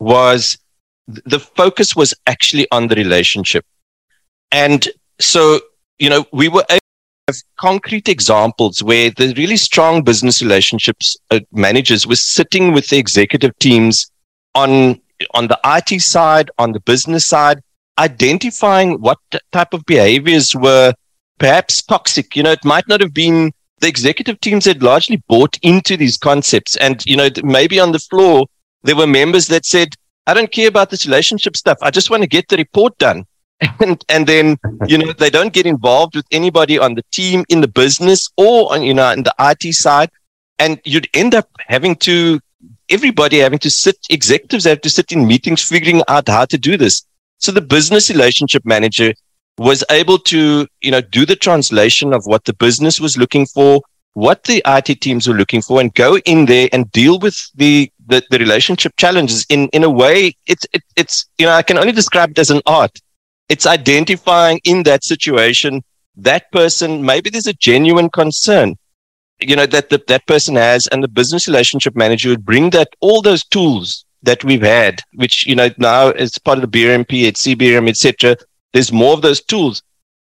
was 0.00 0.58
the 1.06 1.38
focus 1.38 1.94
was 1.94 2.14
actually 2.26 2.66
on 2.70 2.88
the 2.88 2.94
relationship. 2.94 3.64
And 4.52 4.88
so, 5.20 5.60
you 5.98 6.08
know, 6.08 6.24
we 6.32 6.48
were 6.48 6.64
able 6.70 6.80
to 7.26 7.32
have 7.32 7.36
concrete 7.58 8.08
examples 8.08 8.82
where 8.82 9.10
the 9.10 9.34
really 9.36 9.56
strong 9.56 10.02
business 10.02 10.42
relationships 10.42 11.16
uh, 11.30 11.40
managers 11.52 12.06
were 12.06 12.16
sitting 12.16 12.72
with 12.72 12.88
the 12.88 12.98
executive 12.98 13.56
teams 13.58 14.10
on, 14.54 15.00
on 15.32 15.48
the 15.48 15.58
IT 15.64 16.00
side, 16.00 16.50
on 16.58 16.72
the 16.72 16.80
business 16.80 17.26
side, 17.26 17.60
identifying 17.98 19.00
what 19.00 19.18
type 19.52 19.72
of 19.72 19.84
behaviors 19.86 20.54
were 20.54 20.92
perhaps 21.38 21.82
toxic. 21.82 22.36
You 22.36 22.42
know, 22.42 22.52
it 22.52 22.64
might 22.64 22.88
not 22.88 23.00
have 23.00 23.14
been 23.14 23.52
the 23.80 23.88
executive 23.88 24.40
teams 24.40 24.64
had 24.64 24.82
largely 24.82 25.22
bought 25.28 25.58
into 25.62 25.96
these 25.96 26.16
concepts. 26.16 26.76
And, 26.76 27.04
you 27.06 27.16
know, 27.16 27.28
maybe 27.42 27.78
on 27.80 27.92
the 27.92 27.98
floor, 27.98 28.46
there 28.82 28.96
were 28.96 29.06
members 29.06 29.48
that 29.48 29.66
said, 29.66 29.94
I 30.26 30.34
don't 30.34 30.50
care 30.50 30.68
about 30.68 30.90
this 30.90 31.06
relationship 31.06 31.56
stuff. 31.56 31.78
I 31.82 31.90
just 31.90 32.10
want 32.10 32.22
to 32.22 32.28
get 32.28 32.48
the 32.48 32.56
report 32.56 32.96
done. 32.98 33.26
and 33.80 34.04
and 34.08 34.26
then 34.26 34.58
you 34.86 34.98
know 34.98 35.12
they 35.12 35.30
don't 35.30 35.52
get 35.52 35.64
involved 35.64 36.16
with 36.16 36.26
anybody 36.32 36.78
on 36.78 36.94
the 36.94 37.04
team 37.12 37.44
in 37.48 37.60
the 37.60 37.68
business 37.68 38.28
or 38.36 38.72
on 38.72 38.82
you 38.82 38.92
know 38.92 39.10
in 39.12 39.22
the 39.22 39.34
IT 39.38 39.74
side, 39.74 40.10
and 40.58 40.80
you'd 40.84 41.08
end 41.14 41.34
up 41.34 41.48
having 41.58 41.94
to 41.96 42.40
everybody 42.88 43.38
having 43.38 43.58
to 43.58 43.70
sit 43.70 43.96
executives 44.10 44.64
have 44.64 44.80
to 44.80 44.90
sit 44.90 45.12
in 45.12 45.26
meetings 45.26 45.62
figuring 45.62 46.02
out 46.08 46.28
how 46.28 46.44
to 46.44 46.58
do 46.58 46.76
this. 46.76 47.06
So 47.38 47.52
the 47.52 47.60
business 47.60 48.10
relationship 48.10 48.64
manager 48.64 49.12
was 49.58 49.84
able 49.90 50.18
to 50.18 50.66
you 50.80 50.90
know 50.90 51.00
do 51.00 51.24
the 51.24 51.36
translation 51.36 52.12
of 52.12 52.26
what 52.26 52.44
the 52.44 52.54
business 52.54 53.00
was 53.00 53.16
looking 53.16 53.46
for 53.46 53.80
what 54.14 54.44
the 54.44 54.62
IT 54.64 55.00
teams 55.00 55.26
were 55.26 55.34
looking 55.34 55.60
for 55.60 55.80
and 55.80 55.92
go 55.94 56.18
in 56.18 56.46
there 56.46 56.68
and 56.72 56.88
deal 56.92 57.18
with 57.18 57.36
the, 57.56 57.90
the, 58.06 58.22
the 58.30 58.38
relationship 58.38 58.92
challenges 58.96 59.44
in, 59.48 59.68
in 59.70 59.82
a 59.82 59.90
way 59.90 60.32
it's, 60.46 60.64
it, 60.72 60.84
it's, 60.94 61.26
you 61.36 61.46
know, 61.46 61.52
I 61.52 61.62
can 61.62 61.78
only 61.78 61.90
describe 61.90 62.30
it 62.30 62.38
as 62.38 62.50
an 62.50 62.62
art 62.64 62.96
it's 63.48 63.66
identifying 63.66 64.60
in 64.62 64.84
that 64.84 65.02
situation 65.02 65.82
that 66.16 66.50
person, 66.52 67.04
maybe 67.04 67.30
there's 67.30 67.46
a 67.46 67.54
genuine 67.54 68.08
concern, 68.08 68.76
you 69.40 69.56
know, 69.56 69.66
that 69.66 69.90
the, 69.90 70.02
that 70.08 70.26
person 70.26 70.56
has, 70.56 70.86
and 70.88 71.02
the 71.02 71.08
business 71.08 71.48
relationship 71.48 71.96
manager 71.96 72.30
would 72.30 72.44
bring 72.44 72.70
that, 72.70 72.88
all 73.00 73.20
those 73.20 73.44
tools 73.44 74.04
that 74.22 74.44
we've 74.44 74.62
had, 74.62 75.00
which, 75.14 75.46
you 75.46 75.54
know, 75.54 75.68
now 75.78 76.10
as 76.10 76.38
part 76.38 76.58
of 76.58 76.70
the 76.70 76.78
BRMP, 76.78 77.28
at 77.28 77.34
CBRM, 77.34 77.88
etc. 77.88 78.36
There's 78.74 78.92
more 78.92 79.14
of 79.14 79.22
those 79.22 79.40
tools. 79.40 79.82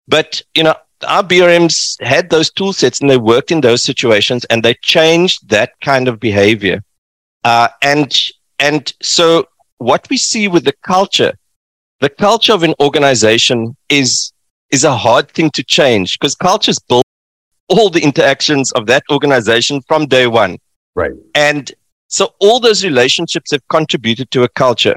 But, 0.08 0.42
you 0.56 0.64
know, 0.64 0.74
our 1.06 1.22
BRMs 1.22 2.02
had 2.02 2.30
those 2.30 2.50
tool 2.50 2.72
sets 2.72 3.00
and 3.00 3.08
they 3.08 3.18
worked 3.18 3.52
in 3.52 3.60
those 3.60 3.84
situations 3.84 4.44
and 4.46 4.64
they 4.64 4.74
changed 4.82 5.48
that 5.50 5.70
kind 5.80 6.08
of 6.08 6.18
behavior. 6.18 6.82
Uh, 7.44 7.68
and, 7.82 8.20
and 8.58 8.92
so 9.00 9.46
what 9.76 10.08
we 10.10 10.16
see 10.16 10.48
with 10.48 10.64
the 10.64 10.74
culture 10.82 11.34
the 12.00 12.08
culture 12.08 12.52
of 12.52 12.62
an 12.62 12.74
organization 12.80 13.76
is 13.88 14.32
is 14.70 14.84
a 14.84 14.96
hard 14.96 15.30
thing 15.30 15.50
to 15.50 15.64
change 15.64 16.18
because 16.18 16.34
culture 16.34 16.70
is 16.70 16.78
built 16.78 17.04
all 17.68 17.90
the 17.90 18.02
interactions 18.02 18.70
of 18.72 18.86
that 18.86 19.02
organization 19.10 19.80
from 19.88 20.06
day 20.06 20.26
one. 20.26 20.58
Right. 20.94 21.12
And 21.34 21.72
so 22.08 22.34
all 22.38 22.60
those 22.60 22.84
relationships 22.84 23.50
have 23.50 23.66
contributed 23.68 24.30
to 24.32 24.42
a 24.42 24.48
culture. 24.48 24.96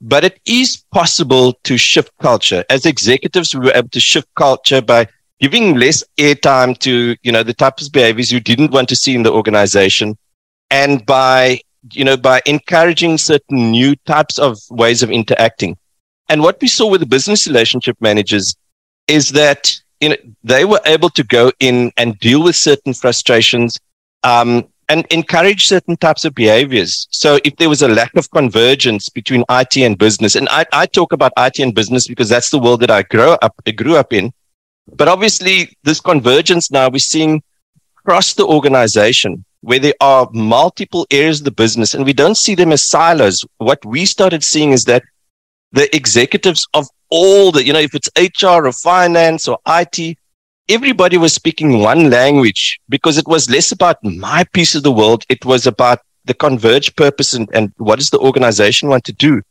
But 0.00 0.24
it 0.24 0.40
is 0.46 0.82
possible 0.92 1.52
to 1.64 1.76
shift 1.76 2.12
culture. 2.22 2.64
As 2.70 2.86
executives, 2.86 3.54
we 3.54 3.66
were 3.66 3.74
able 3.74 3.90
to 3.90 4.00
shift 4.00 4.28
culture 4.34 4.80
by 4.80 5.06
giving 5.40 5.76
less 5.76 6.02
airtime 6.18 6.76
to, 6.78 7.16
you 7.22 7.32
know, 7.32 7.42
the 7.42 7.54
types 7.54 7.86
of 7.86 7.92
behaviors 7.92 8.32
you 8.32 8.40
didn't 8.40 8.72
want 8.72 8.88
to 8.88 8.96
see 8.96 9.14
in 9.14 9.22
the 9.22 9.32
organization 9.32 10.16
and 10.70 11.04
by, 11.04 11.60
you 11.92 12.04
know, 12.04 12.16
by 12.16 12.40
encouraging 12.46 13.18
certain 13.18 13.70
new 13.70 13.94
types 14.06 14.38
of 14.38 14.58
ways 14.70 15.02
of 15.02 15.10
interacting. 15.10 15.76
And 16.28 16.42
what 16.42 16.60
we 16.60 16.68
saw 16.68 16.88
with 16.88 17.00
the 17.00 17.06
business 17.06 17.46
relationship 17.46 17.96
managers 18.00 18.54
is 19.08 19.30
that 19.30 19.80
you 20.00 20.08
know, 20.08 20.16
they 20.42 20.64
were 20.64 20.80
able 20.86 21.10
to 21.10 21.22
go 21.22 21.52
in 21.60 21.92
and 21.96 22.18
deal 22.18 22.42
with 22.42 22.56
certain 22.56 22.94
frustrations 22.94 23.78
um, 24.24 24.66
and 24.90 25.06
encourage 25.10 25.66
certain 25.66 25.96
types 25.96 26.24
of 26.24 26.34
behaviors. 26.34 27.06
So 27.10 27.38
if 27.44 27.54
there 27.56 27.68
was 27.68 27.82
a 27.82 27.88
lack 27.88 28.14
of 28.16 28.28
convergence 28.32 29.08
between 29.08 29.44
IT 29.48 29.76
and 29.76 29.96
business, 29.96 30.34
and 30.34 30.48
I, 30.50 30.66
I 30.72 30.86
talk 30.86 31.12
about 31.12 31.32
IT 31.38 31.60
and 31.60 31.72
business 31.72 32.08
because 32.08 32.28
that's 32.28 32.50
the 32.50 32.58
world 32.58 32.80
that 32.80 32.90
I 32.90 33.02
grow 33.04 33.38
up, 33.40 33.54
I 33.64 33.70
grew 33.70 33.96
up 33.96 34.12
in. 34.12 34.32
But 34.96 35.06
obviously 35.06 35.78
this 35.84 36.00
convergence 36.00 36.72
now 36.72 36.88
we're 36.88 36.98
seeing 36.98 37.40
across 38.00 38.34
the 38.34 38.44
organization 38.44 39.44
where 39.60 39.78
there 39.78 39.94
are 40.00 40.28
multiple 40.32 41.06
areas 41.12 41.38
of 41.40 41.44
the 41.44 41.52
business 41.52 41.94
and 41.94 42.04
we 42.04 42.12
don't 42.12 42.36
see 42.36 42.56
them 42.56 42.72
as 42.72 42.84
silos. 42.84 43.44
What 43.58 43.84
we 43.84 44.04
started 44.04 44.42
seeing 44.42 44.72
is 44.72 44.84
that 44.86 45.04
the 45.70 45.94
executives 45.94 46.66
of 46.74 46.88
all 47.10 47.52
the, 47.52 47.64
you 47.64 47.72
know, 47.72 47.78
if 47.78 47.94
it's 47.94 48.10
HR 48.18 48.66
or 48.66 48.72
finance 48.72 49.46
or 49.46 49.58
IT, 49.68 50.18
everybody 50.70 51.18
was 51.18 51.34
speaking 51.34 51.80
one 51.80 52.08
language 52.08 52.78
because 52.88 53.18
it 53.18 53.26
was 53.26 53.50
less 53.50 53.72
about 53.72 54.02
my 54.02 54.44
piece 54.52 54.74
of 54.74 54.82
the 54.82 54.92
world. 54.92 55.24
It 55.28 55.44
was 55.44 55.66
about 55.66 55.98
the 56.24 56.34
converged 56.34 56.96
purpose 56.96 57.34
and, 57.34 57.48
and 57.52 57.72
what 57.76 57.98
does 57.98 58.10
the 58.10 58.18
organization 58.20 58.88
want 58.88 59.04
to 59.04 59.12
do? 59.12 59.42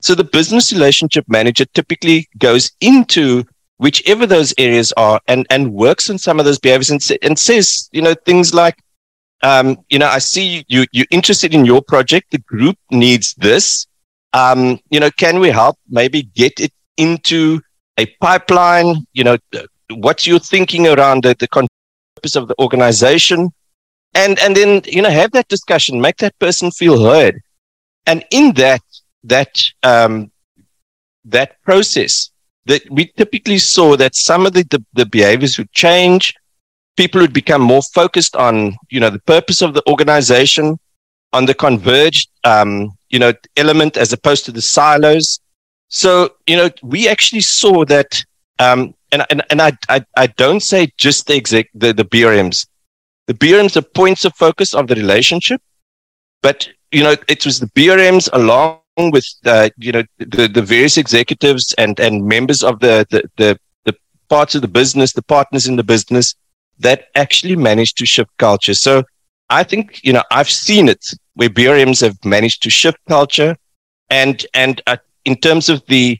So 0.00 0.14
the 0.14 0.24
business 0.24 0.72
relationship 0.72 1.26
manager 1.28 1.66
typically 1.66 2.28
goes 2.38 2.70
into 2.80 3.44
whichever 3.76 4.26
those 4.26 4.54
areas 4.58 4.92
are 4.96 5.20
and, 5.28 5.46
and 5.50 5.72
works 5.72 6.08
on 6.08 6.18
some 6.18 6.38
of 6.38 6.46
those 6.46 6.58
behaviors 6.58 6.90
and, 6.90 7.02
and 7.22 7.38
says, 7.38 7.88
you 7.92 8.02
know, 8.02 8.14
things 8.24 8.54
like, 8.54 8.78
um, 9.42 9.76
you 9.90 9.98
know, 9.98 10.08
I 10.08 10.18
see 10.18 10.64
you, 10.68 10.86
you're 10.92 11.06
interested 11.10 11.54
in 11.54 11.66
your 11.66 11.82
project. 11.82 12.30
The 12.30 12.38
group 12.38 12.76
needs 12.90 13.34
this. 13.34 13.86
Um, 14.32 14.80
you 14.90 15.00
know, 15.00 15.10
can 15.10 15.38
we 15.38 15.50
help 15.50 15.78
maybe 15.88 16.22
get 16.22 16.58
it 16.60 16.72
into 16.96 17.60
a 17.98 18.06
pipeline? 18.20 19.06
You 19.12 19.24
know, 19.24 19.36
what 19.90 20.26
you're 20.26 20.38
thinking 20.38 20.86
around 20.86 21.24
the, 21.24 21.34
the 21.38 21.48
purpose 21.48 22.36
of 22.36 22.48
the 22.48 22.54
organization. 22.58 23.50
And 24.14 24.38
and 24.38 24.56
then 24.56 24.82
you 24.86 25.02
know 25.02 25.10
have 25.10 25.32
that 25.32 25.48
discussion 25.48 26.00
make 26.00 26.18
that 26.18 26.38
person 26.38 26.70
feel 26.70 27.02
heard. 27.02 27.40
And 28.06 28.24
in 28.30 28.54
that 28.54 28.82
that 29.24 29.62
um 29.82 30.30
that 31.24 31.60
process 31.62 32.30
that 32.66 32.88
we 32.90 33.06
typically 33.16 33.58
saw 33.58 33.96
that 33.96 34.14
some 34.14 34.46
of 34.46 34.52
the, 34.52 34.62
the, 34.70 34.84
the 34.92 35.06
behaviors 35.06 35.58
would 35.58 35.72
change 35.72 36.34
people 36.96 37.20
would 37.20 37.32
become 37.32 37.62
more 37.62 37.82
focused 37.82 38.36
on 38.36 38.76
you 38.90 39.00
know 39.00 39.10
the 39.10 39.20
purpose 39.20 39.62
of 39.62 39.74
the 39.74 39.82
organization 39.88 40.78
on 41.32 41.46
the 41.46 41.54
converged 41.54 42.30
um, 42.44 42.90
you 43.10 43.18
know 43.18 43.32
element 43.56 43.96
as 43.96 44.12
opposed 44.12 44.44
to 44.44 44.52
the 44.52 44.62
silos. 44.62 45.40
So 45.88 46.34
you 46.46 46.56
know 46.56 46.70
we 46.82 47.08
actually 47.08 47.42
saw 47.42 47.84
that 47.86 48.22
um, 48.58 48.94
and 49.14 49.24
and, 49.30 49.42
and 49.50 49.62
I, 49.62 49.72
I 49.88 50.04
I 50.16 50.26
don't 50.26 50.60
say 50.60 50.88
just 50.96 51.26
the 51.26 51.34
exec 51.34 51.68
the, 51.74 51.92
the 51.92 52.04
BRMs. 52.04 52.66
The 53.26 53.34
BRMs 53.34 53.76
are 53.76 53.82
points 53.82 54.24
of 54.24 54.34
focus 54.34 54.74
of 54.74 54.88
the 54.88 54.96
relationship, 54.96 55.62
but 56.42 56.68
you 56.90 57.02
know 57.02 57.14
it 57.28 57.44
was 57.44 57.60
the 57.60 57.68
BRMs 57.68 58.28
along 58.32 58.80
with 58.96 59.26
uh, 59.46 59.70
you 59.78 59.92
know 59.92 60.02
the, 60.18 60.48
the 60.48 60.62
various 60.62 60.98
executives 60.98 61.74
and 61.78 61.98
and 62.00 62.26
members 62.26 62.62
of 62.62 62.80
the, 62.80 63.06
the 63.10 63.22
the 63.36 63.58
the 63.84 63.94
parts 64.28 64.54
of 64.54 64.62
the 64.62 64.68
business, 64.68 65.12
the 65.12 65.22
partners 65.22 65.66
in 65.66 65.76
the 65.76 65.84
business 65.84 66.34
that 66.80 67.06
actually 67.14 67.56
managed 67.56 67.96
to 67.98 68.06
shift 68.06 68.30
culture. 68.38 68.74
So 68.74 69.04
I 69.48 69.62
think 69.62 70.04
you 70.04 70.12
know 70.12 70.24
I've 70.32 70.50
seen 70.50 70.88
it 70.88 71.06
where 71.34 71.48
BRMs 71.48 72.00
have 72.00 72.18
managed 72.24 72.62
to 72.64 72.70
shift 72.70 72.98
culture, 73.08 73.56
and 74.10 74.44
and 74.54 74.82
uh, 74.88 74.96
in 75.24 75.36
terms 75.36 75.68
of 75.68 75.86
the 75.86 76.18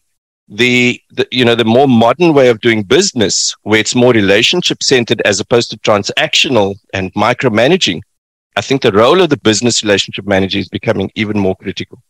the, 0.48 1.00
the 1.10 1.26
you 1.30 1.44
know 1.44 1.54
the 1.54 1.64
more 1.64 1.88
modern 1.88 2.34
way 2.34 2.48
of 2.48 2.60
doing 2.60 2.82
business 2.82 3.54
where 3.62 3.80
it's 3.80 3.94
more 3.94 4.12
relationship 4.12 4.82
centered 4.82 5.22
as 5.24 5.40
opposed 5.40 5.70
to 5.70 5.78
transactional 5.78 6.74
and 6.92 7.12
micromanaging 7.14 8.00
i 8.56 8.60
think 8.60 8.82
the 8.82 8.92
role 8.92 9.20
of 9.22 9.30
the 9.30 9.38
business 9.38 9.82
relationship 9.82 10.26
manager 10.26 10.58
is 10.58 10.68
becoming 10.68 11.10
even 11.14 11.38
more 11.38 11.56
critical. 11.56 12.02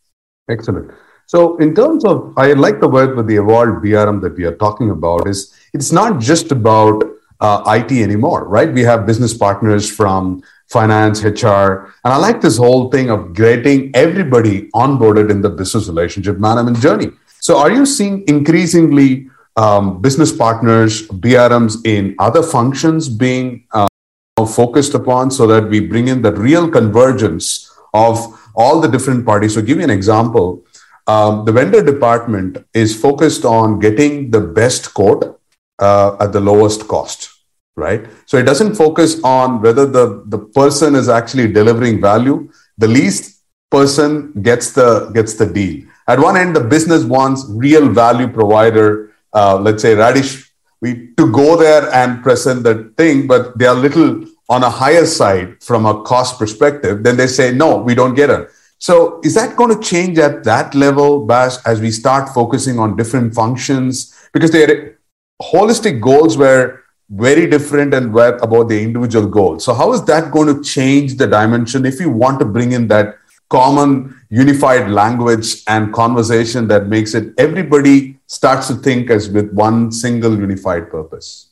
Excellent. 0.49 0.91
So 1.27 1.57
in 1.57 1.73
terms 1.73 2.03
of 2.03 2.33
i 2.37 2.51
like 2.53 2.81
the 2.81 2.89
word 2.89 3.15
with 3.15 3.27
the 3.27 3.37
evolved 3.37 3.83
brm 3.83 4.21
that 4.21 4.35
we 4.35 4.43
are 4.43 4.55
talking 4.55 4.89
about 4.89 5.27
is 5.27 5.53
it's 5.73 5.91
not 5.91 6.19
just 6.19 6.51
about 6.51 7.03
uh, 7.41 7.63
it 7.67 7.91
anymore 7.91 8.45
right? 8.45 8.71
We 8.71 8.81
have 8.81 9.05
business 9.05 9.33
partners 9.33 9.89
from 9.89 10.43
finance 10.69 11.23
hr 11.23 11.91
and 12.03 12.13
i 12.13 12.17
like 12.17 12.41
this 12.41 12.57
whole 12.57 12.89
thing 12.89 13.09
of 13.09 13.33
getting 13.33 13.91
everybody 13.95 14.69
onboarded 14.73 15.29
in 15.29 15.41
the 15.41 15.49
business 15.49 15.87
relationship 15.87 16.37
management 16.39 16.79
journey 16.79 17.11
so, 17.45 17.59
are 17.59 17.69
you 17.69 17.85
seeing 17.85 18.23
increasingly 18.27 19.29
um, 19.55 20.01
business 20.01 20.31
partners, 20.31 21.07
BRMs 21.09 21.85
in 21.85 22.15
other 22.17 22.41
functions 22.41 23.07
being 23.07 23.67
uh, 23.71 23.87
focused 24.39 24.95
upon 24.95 25.29
so 25.29 25.45
that 25.45 25.69
we 25.69 25.79
bring 25.79 26.07
in 26.07 26.23
the 26.23 26.33
real 26.33 26.67
convergence 26.67 27.71
of 27.93 28.17
all 28.55 28.81
the 28.81 28.87
different 28.87 29.27
parties? 29.27 29.53
So, 29.53 29.61
give 29.61 29.77
you 29.77 29.83
an 29.83 29.91
example. 29.91 30.65
Um, 31.05 31.45
the 31.45 31.51
vendor 31.51 31.83
department 31.83 32.65
is 32.73 32.99
focused 32.99 33.45
on 33.45 33.77
getting 33.77 34.31
the 34.31 34.41
best 34.41 34.95
quote 34.95 35.39
uh, 35.77 36.17
at 36.19 36.33
the 36.33 36.39
lowest 36.39 36.87
cost 36.87 37.34
right 37.75 38.05
so 38.25 38.37
it 38.37 38.43
doesn't 38.43 38.75
focus 38.75 39.21
on 39.23 39.61
whether 39.61 39.85
the, 39.85 40.23
the 40.27 40.39
person 40.39 40.95
is 40.95 41.09
actually 41.09 41.51
delivering 41.51 41.99
value 41.99 42.49
the 42.77 42.87
least 42.87 43.41
person 43.69 44.31
gets 44.41 44.71
the 44.71 45.09
gets 45.13 45.33
the 45.33 45.45
deal 45.45 45.83
at 46.07 46.19
one 46.19 46.37
end, 46.37 46.55
the 46.55 46.61
business 46.61 47.03
wants 47.03 47.45
real 47.49 47.89
value 47.89 48.27
provider, 48.27 49.13
uh, 49.33 49.57
let's 49.57 49.81
say 49.81 49.95
Radish, 49.95 50.51
we 50.81 51.13
to 51.17 51.31
go 51.31 51.57
there 51.57 51.91
and 51.93 52.21
present 52.21 52.63
the 52.63 52.93
thing, 52.95 53.25
but 53.25 53.57
they 53.57 53.65
are 53.65 53.73
little 53.73 54.25
on 54.47 54.63
a 54.63 54.69
higher 54.69 55.05
side 55.05 55.63
from 55.63 55.87
a 55.87 56.03
cost 56.03 56.37
perspective. 56.37 57.01
Then 57.03 57.17
they 57.17 57.25
say, 57.25 57.51
no, 57.51 57.77
we 57.77 57.95
don't 57.95 58.13
get 58.13 58.29
it. 58.29 58.49
So 58.77 59.19
is 59.23 59.33
that 59.33 59.55
going 59.55 59.75
to 59.75 59.81
change 59.81 60.19
at 60.19 60.43
that 60.43 60.75
level, 60.75 61.25
Baz, 61.25 61.59
as 61.65 61.81
we 61.81 61.89
start 61.89 62.29
focusing 62.29 62.77
on 62.77 62.95
different 62.95 63.33
functions? 63.33 64.13
Because 64.31 64.51
they 64.51 64.63
are 64.65 64.99
holistic 65.41 66.01
goals 66.01 66.37
were 66.37 66.83
very 67.09 67.47
different 67.47 67.93
and 67.93 68.13
were 68.13 68.37
about 68.41 68.69
the 68.69 68.81
individual 68.81 69.27
goals. 69.27 69.63
So 69.63 69.73
how 69.73 69.93
is 69.93 70.03
that 70.05 70.31
going 70.31 70.55
to 70.55 70.63
change 70.63 71.15
the 71.15 71.27
dimension 71.27 71.85
if 71.85 71.99
you 71.99 72.09
want 72.09 72.39
to 72.39 72.45
bring 72.45 72.71
in 72.71 72.87
that 72.87 73.17
common 73.49 74.19
unified 74.29 74.89
language 74.89 75.63
and 75.67 75.93
conversation 75.93 76.67
that 76.67 76.87
makes 76.87 77.13
it 77.13 77.31
everybody 77.37 78.17
starts 78.25 78.67
to 78.67 78.75
think 78.75 79.11
as 79.11 79.29
with 79.29 79.51
one 79.53 79.91
single 79.91 80.35
unified 80.37 80.89
purpose? 80.89 81.51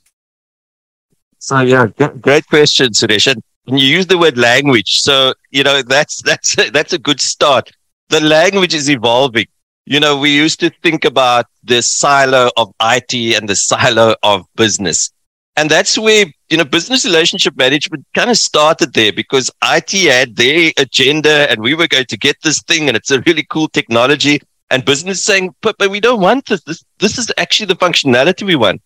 So 1.38 1.60
yeah 1.60 1.88
great 2.22 2.48
question 2.48 2.92
suresh. 2.92 3.32
And 3.32 3.80
you 3.80 3.86
use 3.86 4.08
the 4.08 4.18
word 4.18 4.38
language 4.38 5.02
so 5.02 5.34
you 5.52 5.64
know 5.64 5.82
that's 5.84 6.22
that's 6.24 6.58
a, 6.58 6.70
that's 6.76 6.94
a 6.94 7.00
good 7.00 7.22
start. 7.22 7.72
The 8.10 8.22
language 8.22 8.74
is 8.74 8.90
evolving. 8.90 9.46
You 9.86 10.00
know 10.00 10.18
we 10.18 10.36
used 10.36 10.60
to 10.62 10.72
think 10.82 11.06
about 11.06 11.46
the 11.64 11.84
silo 11.84 12.50
of 12.58 12.74
it 12.82 13.14
and 13.38 13.48
the 13.48 13.56
silo 13.56 14.16
of 14.24 14.48
business 14.56 15.12
and 15.56 15.70
that's 15.70 15.98
where 15.98 16.26
you 16.50 16.58
know 16.58 16.64
business 16.64 17.06
relationship 17.06 17.56
management 17.56 18.06
kind 18.16 18.30
of 18.30 18.38
started 18.38 18.94
there 18.94 19.14
because 19.14 19.52
IT 19.64 19.92
had 19.92 20.36
their 20.36 20.72
agenda 20.78 21.50
and 21.50 21.62
we 21.62 21.74
were 21.74 21.88
going 21.88 22.06
to 22.06 22.18
get 22.18 22.38
this 22.42 22.62
thing 22.64 22.88
and 22.88 22.98
it's 22.98 23.12
a 23.12 23.22
really 23.22 23.46
cool 23.50 23.68
technology 23.68 24.40
and 24.70 24.86
business 24.86 25.22
saying 25.22 25.54
but 25.62 25.78
but 25.78 25.90
we 25.90 26.00
don't 26.00 26.22
want 26.22 26.46
this. 26.48 26.62
This 26.64 26.84
this 27.00 27.18
is 27.18 27.32
actually 27.38 27.68
the 27.68 27.76
functionality 27.76 28.44
we 28.44 28.56
want. 28.56 28.82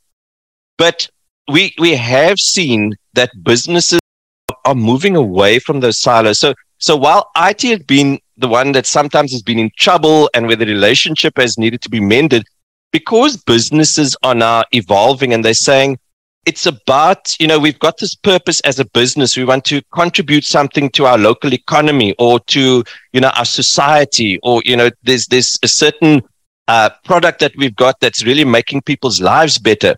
But 0.78 1.10
we 1.50 1.74
we 1.80 1.96
have 1.96 2.40
seen 2.40 2.96
that 3.14 3.32
businesses 3.44 4.00
are 4.66 4.76
moving 4.76 5.16
away 5.16 5.60
from 5.60 5.80
those 5.80 6.00
silos. 6.00 6.40
So 6.40 6.54
so 6.80 6.96
while 6.96 7.32
IT 7.38 7.62
has 7.64 7.80
been 7.84 8.20
the 8.38 8.48
one 8.48 8.74
that 8.74 8.86
sometimes 8.86 9.32
has 9.32 9.42
been 9.42 9.58
in 9.58 9.72
trouble 9.78 10.30
and 10.34 10.46
where 10.48 10.56
the 10.56 10.66
relationship 10.66 11.38
has 11.38 11.58
needed 11.58 11.82
to 11.82 11.90
be 11.90 12.00
mended 12.00 12.46
because 12.92 13.38
businesses 13.38 14.16
are 14.24 14.36
now 14.36 14.64
evolving 14.72 15.34
and 15.34 15.44
they're 15.44 15.54
saying 15.54 15.98
it's 16.48 16.66
about, 16.66 17.38
you 17.42 17.46
know, 17.46 17.60
we've 17.60 17.78
got 17.78 17.98
this 17.98 18.16
purpose 18.16 18.62
as 18.62 18.80
a 18.80 18.86
business. 18.86 19.36
We 19.36 19.44
want 19.44 19.66
to 19.66 19.82
contribute 19.94 20.46
something 20.46 20.90
to 20.92 21.06
our 21.06 21.18
local 21.18 21.54
economy 21.54 22.16
or 22.18 22.40
to, 22.56 22.86
you 23.12 23.20
know, 23.20 23.32
our 23.36 23.44
society 23.44 24.40
or, 24.44 24.62
you 24.64 24.78
know, 24.78 24.90
there's, 25.04 25.28
there's 25.28 25.60
a 25.62 25.68
certain 25.68 26.22
uh, 26.70 26.90
product 27.04 27.42
that 27.42 27.52
we've 27.58 27.76
got 27.76 28.00
that's 28.00 28.26
really 28.26 28.46
making 28.46 28.84
people's 28.84 29.20
lives 29.20 29.60
better. 29.60 29.98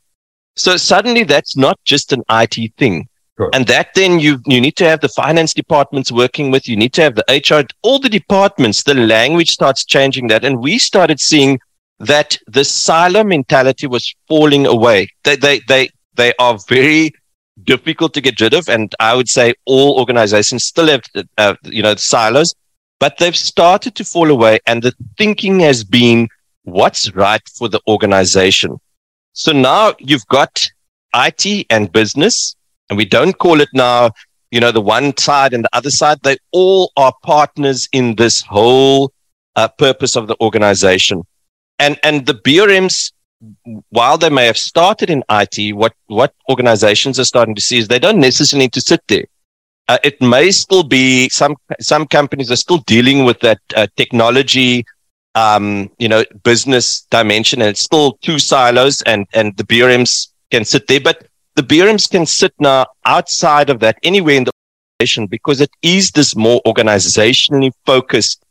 So 0.56 0.76
suddenly 0.76 1.24
that's 1.24 1.56
not 1.56 1.80
just 1.86 2.14
an 2.14 2.24
IT 2.32 2.74
thing. 2.80 3.08
Sure. 3.38 3.52
And 3.54 3.68
that 3.68 3.94
then 3.94 4.20
you, 4.20 4.40
you 4.48 4.60
need 4.60 4.76
to 4.78 4.86
have 4.86 5.02
the 5.02 5.10
finance 5.10 5.54
departments 5.54 6.12
working 6.12 6.50
with, 6.50 6.68
you 6.68 6.76
need 6.76 6.94
to 6.94 7.04
have 7.04 7.14
the 7.14 7.26
HR, 7.30 7.64
all 7.84 8.00
the 8.00 8.10
departments, 8.10 8.82
the 8.82 8.96
language 8.96 9.52
starts 9.52 9.86
changing 9.86 10.28
that. 10.30 10.44
And 10.44 10.60
we 10.60 10.80
started 10.80 11.20
seeing 11.20 11.60
that 12.00 12.40
the 12.48 12.66
silo 12.66 13.24
mentality 13.24 13.86
was 13.86 14.16
falling 14.28 14.66
away. 14.66 15.10
They, 15.24 15.36
they, 15.36 15.62
they, 15.68 15.90
they 16.20 16.34
are 16.40 16.58
very 16.68 17.14
difficult 17.64 18.14
to 18.14 18.22
get 18.22 18.40
rid 18.40 18.54
of. 18.54 18.70
And 18.70 18.94
I 19.00 19.16
would 19.16 19.30
say 19.30 19.54
all 19.66 20.00
organizations 20.00 20.66
still 20.66 20.88
have, 20.88 21.02
uh, 21.38 21.56
you 21.64 21.84
know, 21.84 21.96
silos, 21.96 22.54
but 23.00 23.18
they've 23.18 23.36
started 23.36 23.96
to 23.96 24.04
fall 24.04 24.30
away. 24.30 24.60
And 24.68 24.84
the 24.84 24.94
thinking 25.18 25.60
has 25.62 25.84
been 25.84 26.28
what's 26.64 27.14
right 27.16 27.42
for 27.58 27.70
the 27.70 27.82
organization. 27.88 28.80
So 29.34 29.52
now 29.52 29.94
you've 30.00 30.28
got 30.28 30.68
IT 31.16 31.66
and 31.70 31.92
business, 31.92 32.56
and 32.90 32.98
we 32.98 33.06
don't 33.06 33.38
call 33.38 33.62
it 33.62 33.70
now 33.74 34.12
you 34.52 34.60
know, 34.60 34.72
the 34.72 34.82
one 34.82 35.16
side 35.18 35.54
and 35.54 35.64
the 35.64 35.70
other 35.74 35.92
side, 35.92 36.20
they 36.24 36.38
all 36.52 36.92
are 36.98 37.14
partners 37.24 37.88
in 37.92 38.16
this 38.16 38.42
whole 38.42 39.14
uh, 39.56 39.68
purpose 39.68 40.16
of 40.16 40.28
the 40.28 40.36
organization. 40.42 41.24
And, 41.78 42.00
and 42.04 42.26
the 42.26 42.34
BRMs, 42.34 43.12
while 43.89 44.17
they 44.17 44.30
may 44.30 44.45
have 44.45 44.58
started 44.58 45.10
in 45.10 45.23
IT, 45.30 45.75
what, 45.75 45.93
what 46.08 46.34
organizations 46.49 47.19
are 47.19 47.25
starting 47.25 47.56
to 47.56 47.62
see 47.62 47.78
is 47.78 47.88
they 47.88 47.99
don't 47.99 48.19
necessarily 48.19 48.65
need 48.65 48.73
to 48.73 48.82
sit 48.82 49.02
there. 49.08 49.25
Uh, 49.88 49.97
it 50.04 50.21
may 50.21 50.52
still 50.52 50.84
be 50.84 51.30
some, 51.30 51.56
some 51.80 52.06
companies 52.06 52.52
are 52.52 52.56
still 52.56 52.80
dealing 52.80 53.25
with 53.25 53.39
that 53.39 53.60
uh, 53.75 53.88
technology, 53.95 54.86
um, 55.36 55.89
you 55.97 56.08
know, 56.08 56.23
business 56.43 57.02
dimension 57.10 57.62
and 57.62 57.69
it's 57.69 57.82
still 57.82 58.13
two 58.21 58.39
silos 58.39 59.02
and, 59.04 59.25
and 59.34 59.56
the 59.58 59.63
BRMs 59.63 60.30
can 60.52 60.65
sit 60.65 60.88
there, 60.88 60.99
but 60.99 61.28
the 61.56 61.63
BRMs 61.63 62.10
can 62.10 62.25
sit 62.25 62.54
now 62.60 62.86
outside 63.06 63.69
of 63.69 63.80
that 63.80 63.97
anywhere 64.04 64.36
in 64.36 64.43
the 64.43 64.52
organization 64.99 65.28
because 65.28 65.62
it 65.62 65.71
is 65.82 66.12
this 66.12 66.36
more 66.36 66.62
organizationally 66.65 67.71
focused 67.86 68.43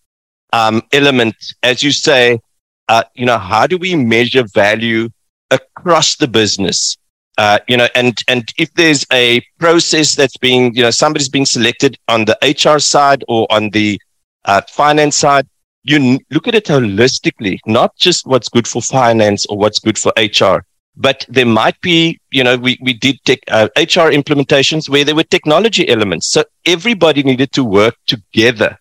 um, 0.53 0.83
element. 0.92 1.35
As 1.62 1.83
you 1.83 1.92
say, 1.92 2.40
uh, 2.88 3.05
you 3.14 3.27
know, 3.27 3.38
how 3.38 3.66
do 3.66 3.79
we 3.79 3.94
measure 3.94 4.44
value 4.55 5.09
across 5.51 6.16
the 6.16 6.29
business? 6.29 6.96
Uh, 7.37 7.59
you 7.68 7.77
know, 7.77 7.88
and 7.94 8.18
and 8.27 8.48
if 8.59 8.72
there's 8.74 9.07
a 9.12 9.40
process 9.59 10.14
that's 10.14 10.37
being, 10.37 10.74
you 10.74 10.83
know, 10.83 10.90
somebody's 10.90 11.29
being 11.29 11.46
selected 11.46 11.96
on 12.09 12.24
the 12.24 12.37
HR 12.42 12.79
side 12.79 13.24
or 13.29 13.46
on 13.51 13.70
the 13.70 14.01
uh, 14.44 14.61
finance 14.68 15.16
side, 15.16 15.46
you 15.85 16.18
look 16.31 16.48
at 16.48 16.55
it 16.55 16.64
holistically, 16.64 17.59
not 17.66 17.94
just 17.96 18.27
what's 18.27 18.48
good 18.48 18.66
for 18.66 18.83
finance 18.83 19.46
or 19.46 19.57
what's 19.57 19.79
good 19.79 19.98
for 19.98 20.12
HR 20.16 20.64
but 20.98 21.24
there 21.29 21.46
might 21.46 21.81
be, 21.81 22.18
you 22.33 22.42
know, 22.42 22.57
we, 22.57 22.77
we 22.83 22.92
did 22.92 23.24
tech, 23.24 23.38
uh, 23.48 23.68
HR 23.77 24.11
implementations 24.11 24.88
where 24.88 25.05
there 25.05 25.14
were 25.14 25.22
technology 25.22 25.88
elements. 25.88 26.27
So 26.29 26.42
everybody 26.66 27.22
needed 27.22 27.53
to 27.53 27.64
work 27.64 27.94
together. 28.07 28.77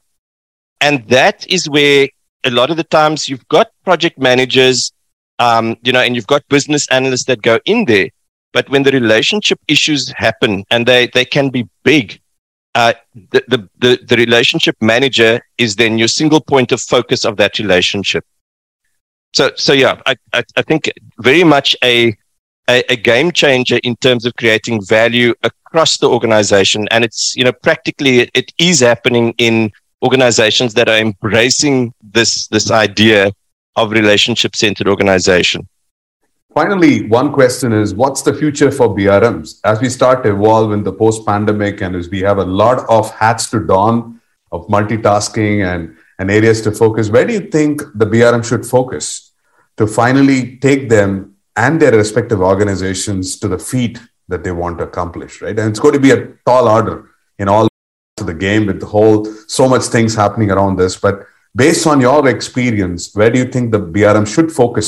And 0.82 1.08
that 1.10 1.48
is 1.48 1.70
where 1.70 2.10
a 2.44 2.50
lot 2.50 2.72
of 2.72 2.78
the 2.78 2.84
times 2.84 3.30
you've 3.30 3.48
got 3.50 3.70
project 3.88 4.20
managers, 4.20 4.92
um, 5.40 5.78
you 5.82 5.94
know, 5.94 6.02
and 6.02 6.14
you've 6.14 6.28
got 6.36 6.46
business 6.50 6.86
analysts 6.92 7.24
that 7.24 7.42
go 7.42 7.58
in 7.64 7.86
there. 7.86 8.10
But 8.52 8.68
when 8.70 8.84
the 8.84 8.92
relationship 8.92 9.60
issues 9.70 10.12
happen 10.18 10.66
and 10.72 10.86
they, 10.86 11.08
they 11.14 11.24
can 11.24 11.48
be 11.50 11.70
big, 11.86 12.20
uh, 12.76 12.94
the, 13.32 13.42
the, 13.48 13.60
the, 13.80 13.92
the 14.10 14.18
relationship 14.18 14.76
manager 14.82 15.40
is 15.58 15.78
then 15.78 15.98
your 15.98 16.10
single 16.10 16.42
point 16.42 16.74
of 16.74 16.82
focus 16.82 17.24
of 17.24 17.38
that 17.38 17.60
relationship. 17.60 18.26
So, 19.34 19.52
so 19.56 19.72
yeah, 19.72 20.02
I, 20.06 20.18
I, 20.34 20.44
I 20.58 20.62
think 20.64 20.92
very 21.20 21.46
much 21.46 21.74
a, 21.82 22.14
a, 22.70 22.84
a, 22.92 22.98
game 22.98 23.32
changer 23.32 23.80
in 23.84 23.96
terms 23.96 24.26
of 24.26 24.36
creating 24.36 24.84
value 24.86 25.34
across 25.44 25.98
the 25.98 26.10
organization. 26.10 26.90
And 26.92 27.06
it's, 27.06 27.38
you 27.38 27.46
know, 27.46 27.54
practically 27.54 28.20
it, 28.20 28.32
it 28.34 28.52
is 28.58 28.82
happening 28.82 29.34
in 29.38 29.72
organizations 30.04 30.74
that 30.74 30.90
are 30.90 30.98
embracing 30.98 31.94
this, 32.02 32.48
this 32.48 32.70
idea 32.70 33.32
of 33.78 33.92
relationship 33.92 34.56
centered 34.56 34.88
organization. 34.88 35.68
Finally, 36.54 37.08
one 37.08 37.32
question 37.32 37.72
is 37.72 37.94
what's 37.94 38.24
the 38.24 38.34
future 38.34 38.72
for 38.72 38.90
BRMs 38.90 39.60
as 39.64 39.80
we 39.80 39.90
start 39.90 40.24
to 40.24 40.32
evolve 40.32 40.72
in 40.72 40.84
the 40.84 40.92
post 40.92 41.26
pandemic 41.26 41.82
and 41.82 41.96
as 41.96 42.10
we 42.10 42.20
have 42.22 42.40
a 42.40 42.44
lot 42.44 42.86
of 42.90 43.12
hats 43.12 43.50
to 43.52 43.66
don 43.66 44.20
of 44.52 44.68
multitasking 44.68 45.66
and 45.66 45.96
and 46.20 46.32
areas 46.32 46.62
to 46.62 46.72
focus. 46.72 47.10
Where 47.10 47.26
do 47.26 47.34
you 47.34 47.42
think 47.42 47.82
the 47.94 48.06
BRM 48.06 48.44
should 48.44 48.66
focus 48.66 49.32
to 49.78 49.86
finally 49.86 50.58
take 50.58 50.90
them 50.90 51.36
and 51.56 51.80
their 51.80 51.92
respective 51.92 52.42
organizations 52.42 53.40
to 53.40 53.48
the 53.48 53.60
feet 53.60 54.00
that 54.28 54.44
they 54.44 54.52
want 54.52 54.80
to 54.80 54.84
accomplish, 54.84 55.42
right? 55.42 55.58
And 55.58 55.70
it's 55.70 55.80
going 55.80 55.94
to 55.94 56.00
be 56.00 56.12
a 56.12 56.28
tall 56.46 56.68
order 56.68 57.10
in 57.40 57.48
all 57.48 57.68
of 58.20 58.26
the 58.26 58.34
game 58.34 58.66
with 58.66 58.80
the 58.80 58.86
whole 58.86 59.26
so 59.48 59.70
much 59.70 59.84
things 59.84 60.16
happening 60.16 60.52
around 60.52 60.78
this. 60.78 60.98
But 60.98 61.26
based 61.58 61.88
on 61.88 62.00
your 62.00 62.28
experience, 62.28 63.14
where 63.16 63.32
do 63.32 63.40
you 63.40 63.46
think 63.46 63.72
the 63.72 63.80
BRM 63.80 64.28
should 64.34 64.52
focus 64.52 64.88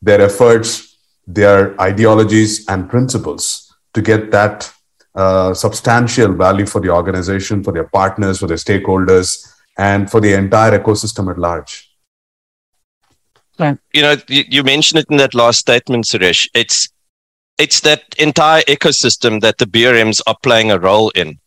their 0.00 0.20
efforts, 0.22 0.96
their 1.26 1.78
ideologies, 1.80 2.66
and 2.68 2.88
principles 2.88 3.74
to 3.92 4.00
get 4.00 4.30
that 4.30 4.72
uh, 5.14 5.52
substantial 5.52 6.32
value 6.32 6.64
for 6.64 6.80
the 6.80 6.88
organization, 6.88 7.62
for 7.62 7.72
their 7.72 7.88
partners, 7.88 8.38
for 8.38 8.46
their 8.46 8.56
stakeholders, 8.56 9.28
and 9.76 10.10
for 10.10 10.20
the 10.20 10.32
entire 10.32 10.78
ecosystem 10.78 11.30
at 11.30 11.38
large. 11.38 11.90
You 13.92 14.02
know, 14.02 14.16
you, 14.28 14.44
you 14.48 14.62
mentioned 14.62 15.00
it 15.00 15.06
in 15.10 15.18
that 15.18 15.34
last 15.34 15.58
statement, 15.58 16.04
Suresh. 16.04 16.48
It's 16.54 16.88
it's 17.58 17.80
that 17.80 18.02
entire 18.18 18.62
ecosystem 18.62 19.40
that 19.40 19.58
the 19.58 19.66
BRMs 19.66 20.20
are 20.28 20.36
playing 20.44 20.70
a 20.70 20.78
role 20.78 21.10
in, 21.10 21.40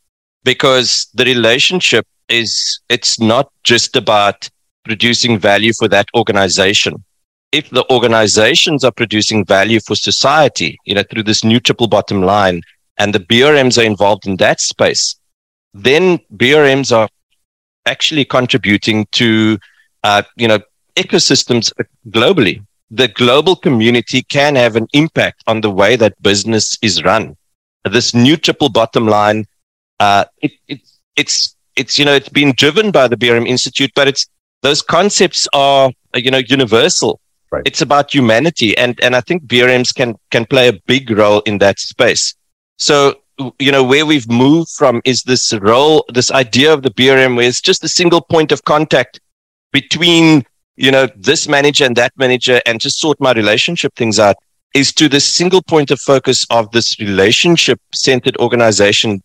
because 0.44 1.08
the 1.14 1.24
relationship 1.24 2.06
is 2.32 2.80
it's 2.90 3.20
not 3.20 3.52
just 3.64 3.96
about 3.96 4.50
producing 4.86 5.38
value 5.38 5.74
for 5.78 5.88
that 5.90 6.08
organization. 6.16 7.04
If 7.52 7.70
the 7.70 7.86
organizations 7.92 8.84
are 8.84 8.92
producing 8.92 9.46
value 9.46 9.80
for 9.82 9.96
society, 9.96 10.78
you 10.86 10.96
know, 10.96 11.04
through 11.04 11.24
this 11.24 11.44
new 11.44 11.60
triple 11.60 11.88
bottom 11.88 12.22
line, 12.22 12.62
and 12.98 13.14
the 13.14 13.20
BRMs 13.20 13.78
are 13.78 13.86
involved 13.86 14.26
in 14.26 14.38
that 14.38 14.62
space, 14.62 15.16
then 15.74 16.20
BRMs 16.36 16.96
are 16.96 17.10
actually 17.86 18.26
contributing 18.26 19.08
to, 19.12 19.58
uh, 20.04 20.24
you 20.36 20.48
know, 20.48 20.60
ecosystems 20.96 21.72
globally. 22.10 22.64
The 22.90 23.08
global 23.08 23.56
community 23.56 24.24
can 24.24 24.56
have 24.56 24.76
an 24.76 24.88
impact 24.94 25.44
on 25.48 25.62
the 25.62 25.72
way 25.72 25.96
that 25.96 26.22
business 26.22 26.78
is 26.82 27.04
run. 27.04 27.36
This 27.90 28.14
new 28.14 28.38
triple 28.38 28.70
bottom 28.70 29.08
line, 29.08 29.46
uh, 30.00 30.26
it, 30.42 30.52
it, 30.68 30.82
it's, 31.16 31.56
it's, 31.76 31.98
you 31.98 32.06
know, 32.06 32.14
it's 32.14 32.30
been 32.30 32.54
driven 32.58 32.92
by 32.92 33.08
the 33.08 33.18
BRM 33.18 33.48
Institute, 33.48 33.92
but 33.96 34.08
it's, 34.08 34.28
those 34.62 34.82
concepts 34.82 35.48
are, 35.54 35.92
you 36.16 36.32
know, 36.32 36.42
universal. 36.48 37.20
Right. 37.52 37.64
It's 37.66 37.82
about 37.82 38.14
humanity. 38.14 38.78
And, 38.78 39.00
and 39.04 39.16
I 39.16 39.22
think 39.22 39.44
BRMs 39.44 39.94
can, 39.94 40.16
can 40.30 40.46
play 40.46 40.70
a 40.70 40.74
big 40.74 41.10
role 41.10 41.42
in 41.42 41.58
that 41.58 41.80
space. 41.80 42.36
So 42.78 43.22
you 43.60 43.72
know, 43.72 43.84
where 43.84 44.06
we've 44.06 44.30
moved 44.30 44.70
from 44.72 45.02
is 45.06 45.24
this 45.24 45.54
role, 45.54 46.06
this 46.14 46.32
idea 46.32 46.74
of 46.74 46.84
the 46.84 46.92
BRM, 46.92 47.36
where 47.36 47.48
it's 47.48 47.62
just 47.62 47.84
a 47.84 47.88
single 47.88 48.22
point 48.22 48.52
of 48.52 48.64
contact 48.66 49.20
between, 49.72 50.44
you 50.76 50.92
know, 50.92 51.08
this 51.16 51.48
manager 51.48 51.86
and 51.86 51.96
that 51.96 52.14
manager 52.18 52.62
and 52.66 52.80
just 52.80 53.00
sort 53.00 53.20
my 53.20 53.32
relationship 53.34 53.96
things 53.96 54.20
out 54.20 54.36
is 54.74 54.94
to 54.94 55.10
this 55.10 55.26
single 55.26 55.62
point 55.62 55.92
of 55.92 56.00
focus 56.00 56.46
of 56.50 56.72
this 56.72 57.00
relationship 57.00 57.80
centered 57.94 58.38
organization, 58.38 59.22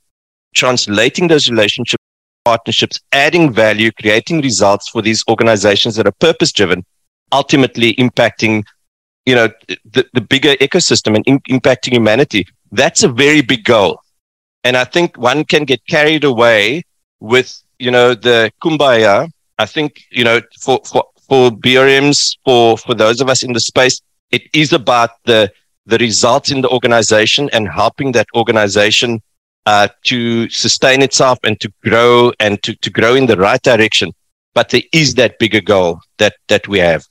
translating 0.55 1.29
those 1.29 1.49
relationship 1.49 1.96
partnerships, 2.47 3.01
adding 3.11 3.53
value, 3.53 3.91
creating 4.01 4.41
results 4.41 4.89
for 4.89 5.03
these 5.03 5.25
organizations 5.29 5.97
that 5.97 6.07
are 6.07 6.19
purpose 6.29 6.53
driven, 6.53 6.85
ultimately 7.33 7.95
impacting, 7.95 8.63
you 9.25 9.35
know, 9.35 9.49
the, 9.95 10.07
the 10.13 10.21
bigger 10.21 10.55
ecosystem 10.67 11.17
and 11.17 11.25
in, 11.27 11.41
impacting 11.57 11.93
humanity. 11.93 12.47
That's 12.71 13.03
a 13.03 13.09
very 13.09 13.41
big 13.41 13.65
goal. 13.65 14.01
And 14.63 14.77
I 14.77 14.85
think 14.85 15.19
one 15.19 15.45
can 15.45 15.65
get 15.65 15.81
carried 15.89 16.23
away 16.23 16.85
with, 17.19 17.49
you 17.81 17.91
know, 17.91 18.15
the 18.15 18.53
kumbaya. 18.63 19.29
I 19.59 19.67
think, 19.67 20.05
you 20.13 20.23
know, 20.23 20.41
for, 20.61 20.81
for, 20.85 21.03
for 21.29 21.51
BRMs, 21.51 22.37
for, 22.45 22.79
for 22.79 22.95
those 22.95 23.21
of 23.21 23.29
us 23.29 23.43
in 23.43 23.55
the 23.55 23.61
space, 23.73 24.01
it 24.31 24.43
is 24.53 24.73
about 24.73 25.11
the, 25.25 25.51
the 25.87 25.99
results 25.99 26.53
in 26.53 26.61
the 26.61 26.69
organization 26.69 27.51
and 27.53 27.69
helping 27.69 28.13
that 28.13 28.29
organization 28.37 29.21
uh, 29.67 29.89
to 30.05 30.49
sustain 30.49 31.03
itself 31.03 31.39
and 31.45 31.61
to 31.61 31.73
grow 31.83 32.33
and 32.41 32.63
to, 32.63 32.75
to 32.77 32.91
grow 32.91 33.15
in 33.15 33.27
the 33.27 33.37
right 33.37 33.61
direction. 33.63 34.13
But 34.55 34.71
there 34.71 34.83
is 34.93 35.15
that 35.15 35.39
bigger 35.39 35.61
goal 35.61 36.01
that, 36.19 36.35
that 36.49 36.67
we 36.69 36.79
have. 36.79 37.05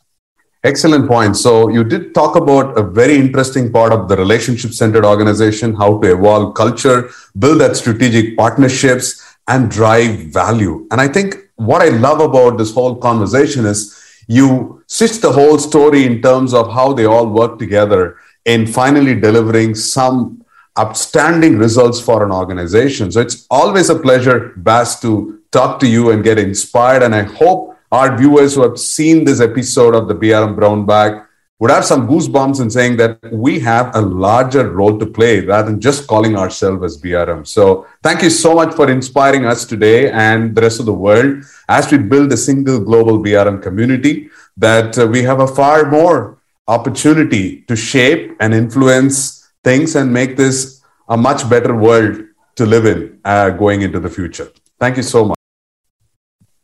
Excellent 0.64 1.08
point. 1.08 1.38
So 1.38 1.70
you 1.70 1.84
did 1.84 2.16
talk 2.16 2.36
about 2.36 2.76
a 2.76 2.82
very 2.82 3.18
interesting 3.18 3.72
part 3.72 3.94
of 3.94 4.08
the 4.08 4.18
relationship 4.18 4.72
centered 4.72 5.06
organization, 5.06 5.76
how 5.76 6.00
to 6.00 6.14
evolve 6.14 6.56
culture, 6.56 7.12
build 7.38 7.62
that 7.62 7.76
strategic 7.76 8.36
partnerships 8.36 9.22
and 9.48 9.70
drive 9.70 10.18
value. 10.34 10.88
And 10.90 11.00
I 11.00 11.08
think 11.08 11.36
what 11.58 11.84
I 11.84 11.90
love 11.90 12.20
about 12.20 12.58
this 12.58 12.74
whole 12.74 12.96
conversation 12.96 13.66
is 13.66 14.02
you 14.28 14.84
switch 14.88 15.20
the 15.22 15.32
whole 15.32 15.60
story 15.60 16.04
in 16.04 16.22
terms 16.22 16.52
of 16.54 16.74
how 16.74 16.94
they 16.94 17.06
all 17.06 17.28
work 17.28 17.60
together 17.60 18.18
in 18.46 18.66
finally 18.66 19.14
delivering 19.14 19.76
some 19.76 20.44
outstanding 20.78 21.58
results 21.58 22.00
for 22.00 22.24
an 22.24 22.32
organization. 22.32 23.12
So 23.12 23.22
it's 23.22 23.48
always 23.50 23.90
a 23.90 23.98
pleasure, 23.98 24.54
Baz, 24.58 25.00
to 25.02 25.42
talk 25.52 25.80
to 25.80 25.88
you 25.88 26.12
and 26.12 26.24
get 26.24 26.38
inspired. 26.38 27.04
And 27.04 27.16
I 27.16 27.24
hope 27.24 27.78
our 27.92 28.18
viewers 28.18 28.56
who 28.56 28.64
have 28.64 28.78
seen 28.78 29.24
this 29.24 29.40
episode 29.40 29.96
of 29.96 30.08
the 30.08 30.16
BRM 30.16 30.56
Brown 30.56 30.86
Bag 30.86 31.22
would 31.60 31.72
have 31.72 31.86
some 31.86 32.06
goosebumps 32.08 32.60
in 32.62 32.70
saying 32.70 32.98
that 32.98 33.18
we 33.32 33.60
have 33.60 33.96
a 33.96 34.02
larger 34.02 34.70
role 34.72 35.00
to 35.00 35.06
play 35.06 35.40
rather 35.40 35.72
than 35.72 35.80
just 35.80 36.06
calling 36.06 36.36
ourselves 36.36 36.84
as 36.84 37.02
BRM. 37.02 37.48
So 37.48 37.88
thank 38.04 38.22
you 38.22 38.30
so 38.30 38.56
much 38.56 38.76
for 38.76 38.92
inspiring 38.92 39.46
us 39.46 39.64
today 39.64 40.12
and 40.12 40.54
the 40.54 40.62
rest 40.62 40.82
of 40.82 40.86
the 40.86 40.94
world 40.94 41.46
as 41.70 41.90
we 41.90 41.98
build 41.98 42.34
a 42.34 42.38
single 42.38 42.82
global 42.82 43.20
BRM 43.20 43.62
community 43.62 44.30
that 44.58 44.98
uh, 44.98 45.08
we 45.08 45.24
have 45.24 45.40
a 45.40 45.48
far 45.48 45.90
more 45.90 46.38
opportunity 46.68 47.62
to 47.62 47.76
shape 47.76 48.36
and 48.42 48.54
influence 48.54 49.45
things 49.66 49.96
and 49.96 50.14
make 50.14 50.38
this 50.38 50.82
a 51.10 51.18
much 51.18 51.42
better 51.50 51.76
world 51.76 52.22
to 52.56 52.66
live 52.66 52.86
in 52.86 53.20
uh, 53.26 53.50
going 53.50 53.82
into 53.82 54.00
the 54.00 54.10
future. 54.10 54.48
Thank 54.80 54.98
you 54.98 55.04
so 55.04 55.26
much. 55.26 55.38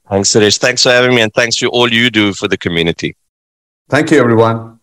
Thanks, 0.10 0.30
Suresh. 0.30 0.58
Thanks 0.58 0.84
for 0.84 0.90
having 0.90 1.16
me, 1.16 1.22
and 1.22 1.34
thanks 1.34 1.58
for 1.58 1.68
all 1.68 1.92
you 1.92 2.10
do 2.10 2.34
for 2.34 2.48
the 2.48 2.58
community. 2.58 3.16
Thank 3.90 4.12
you, 4.12 4.20
everyone. 4.20 4.81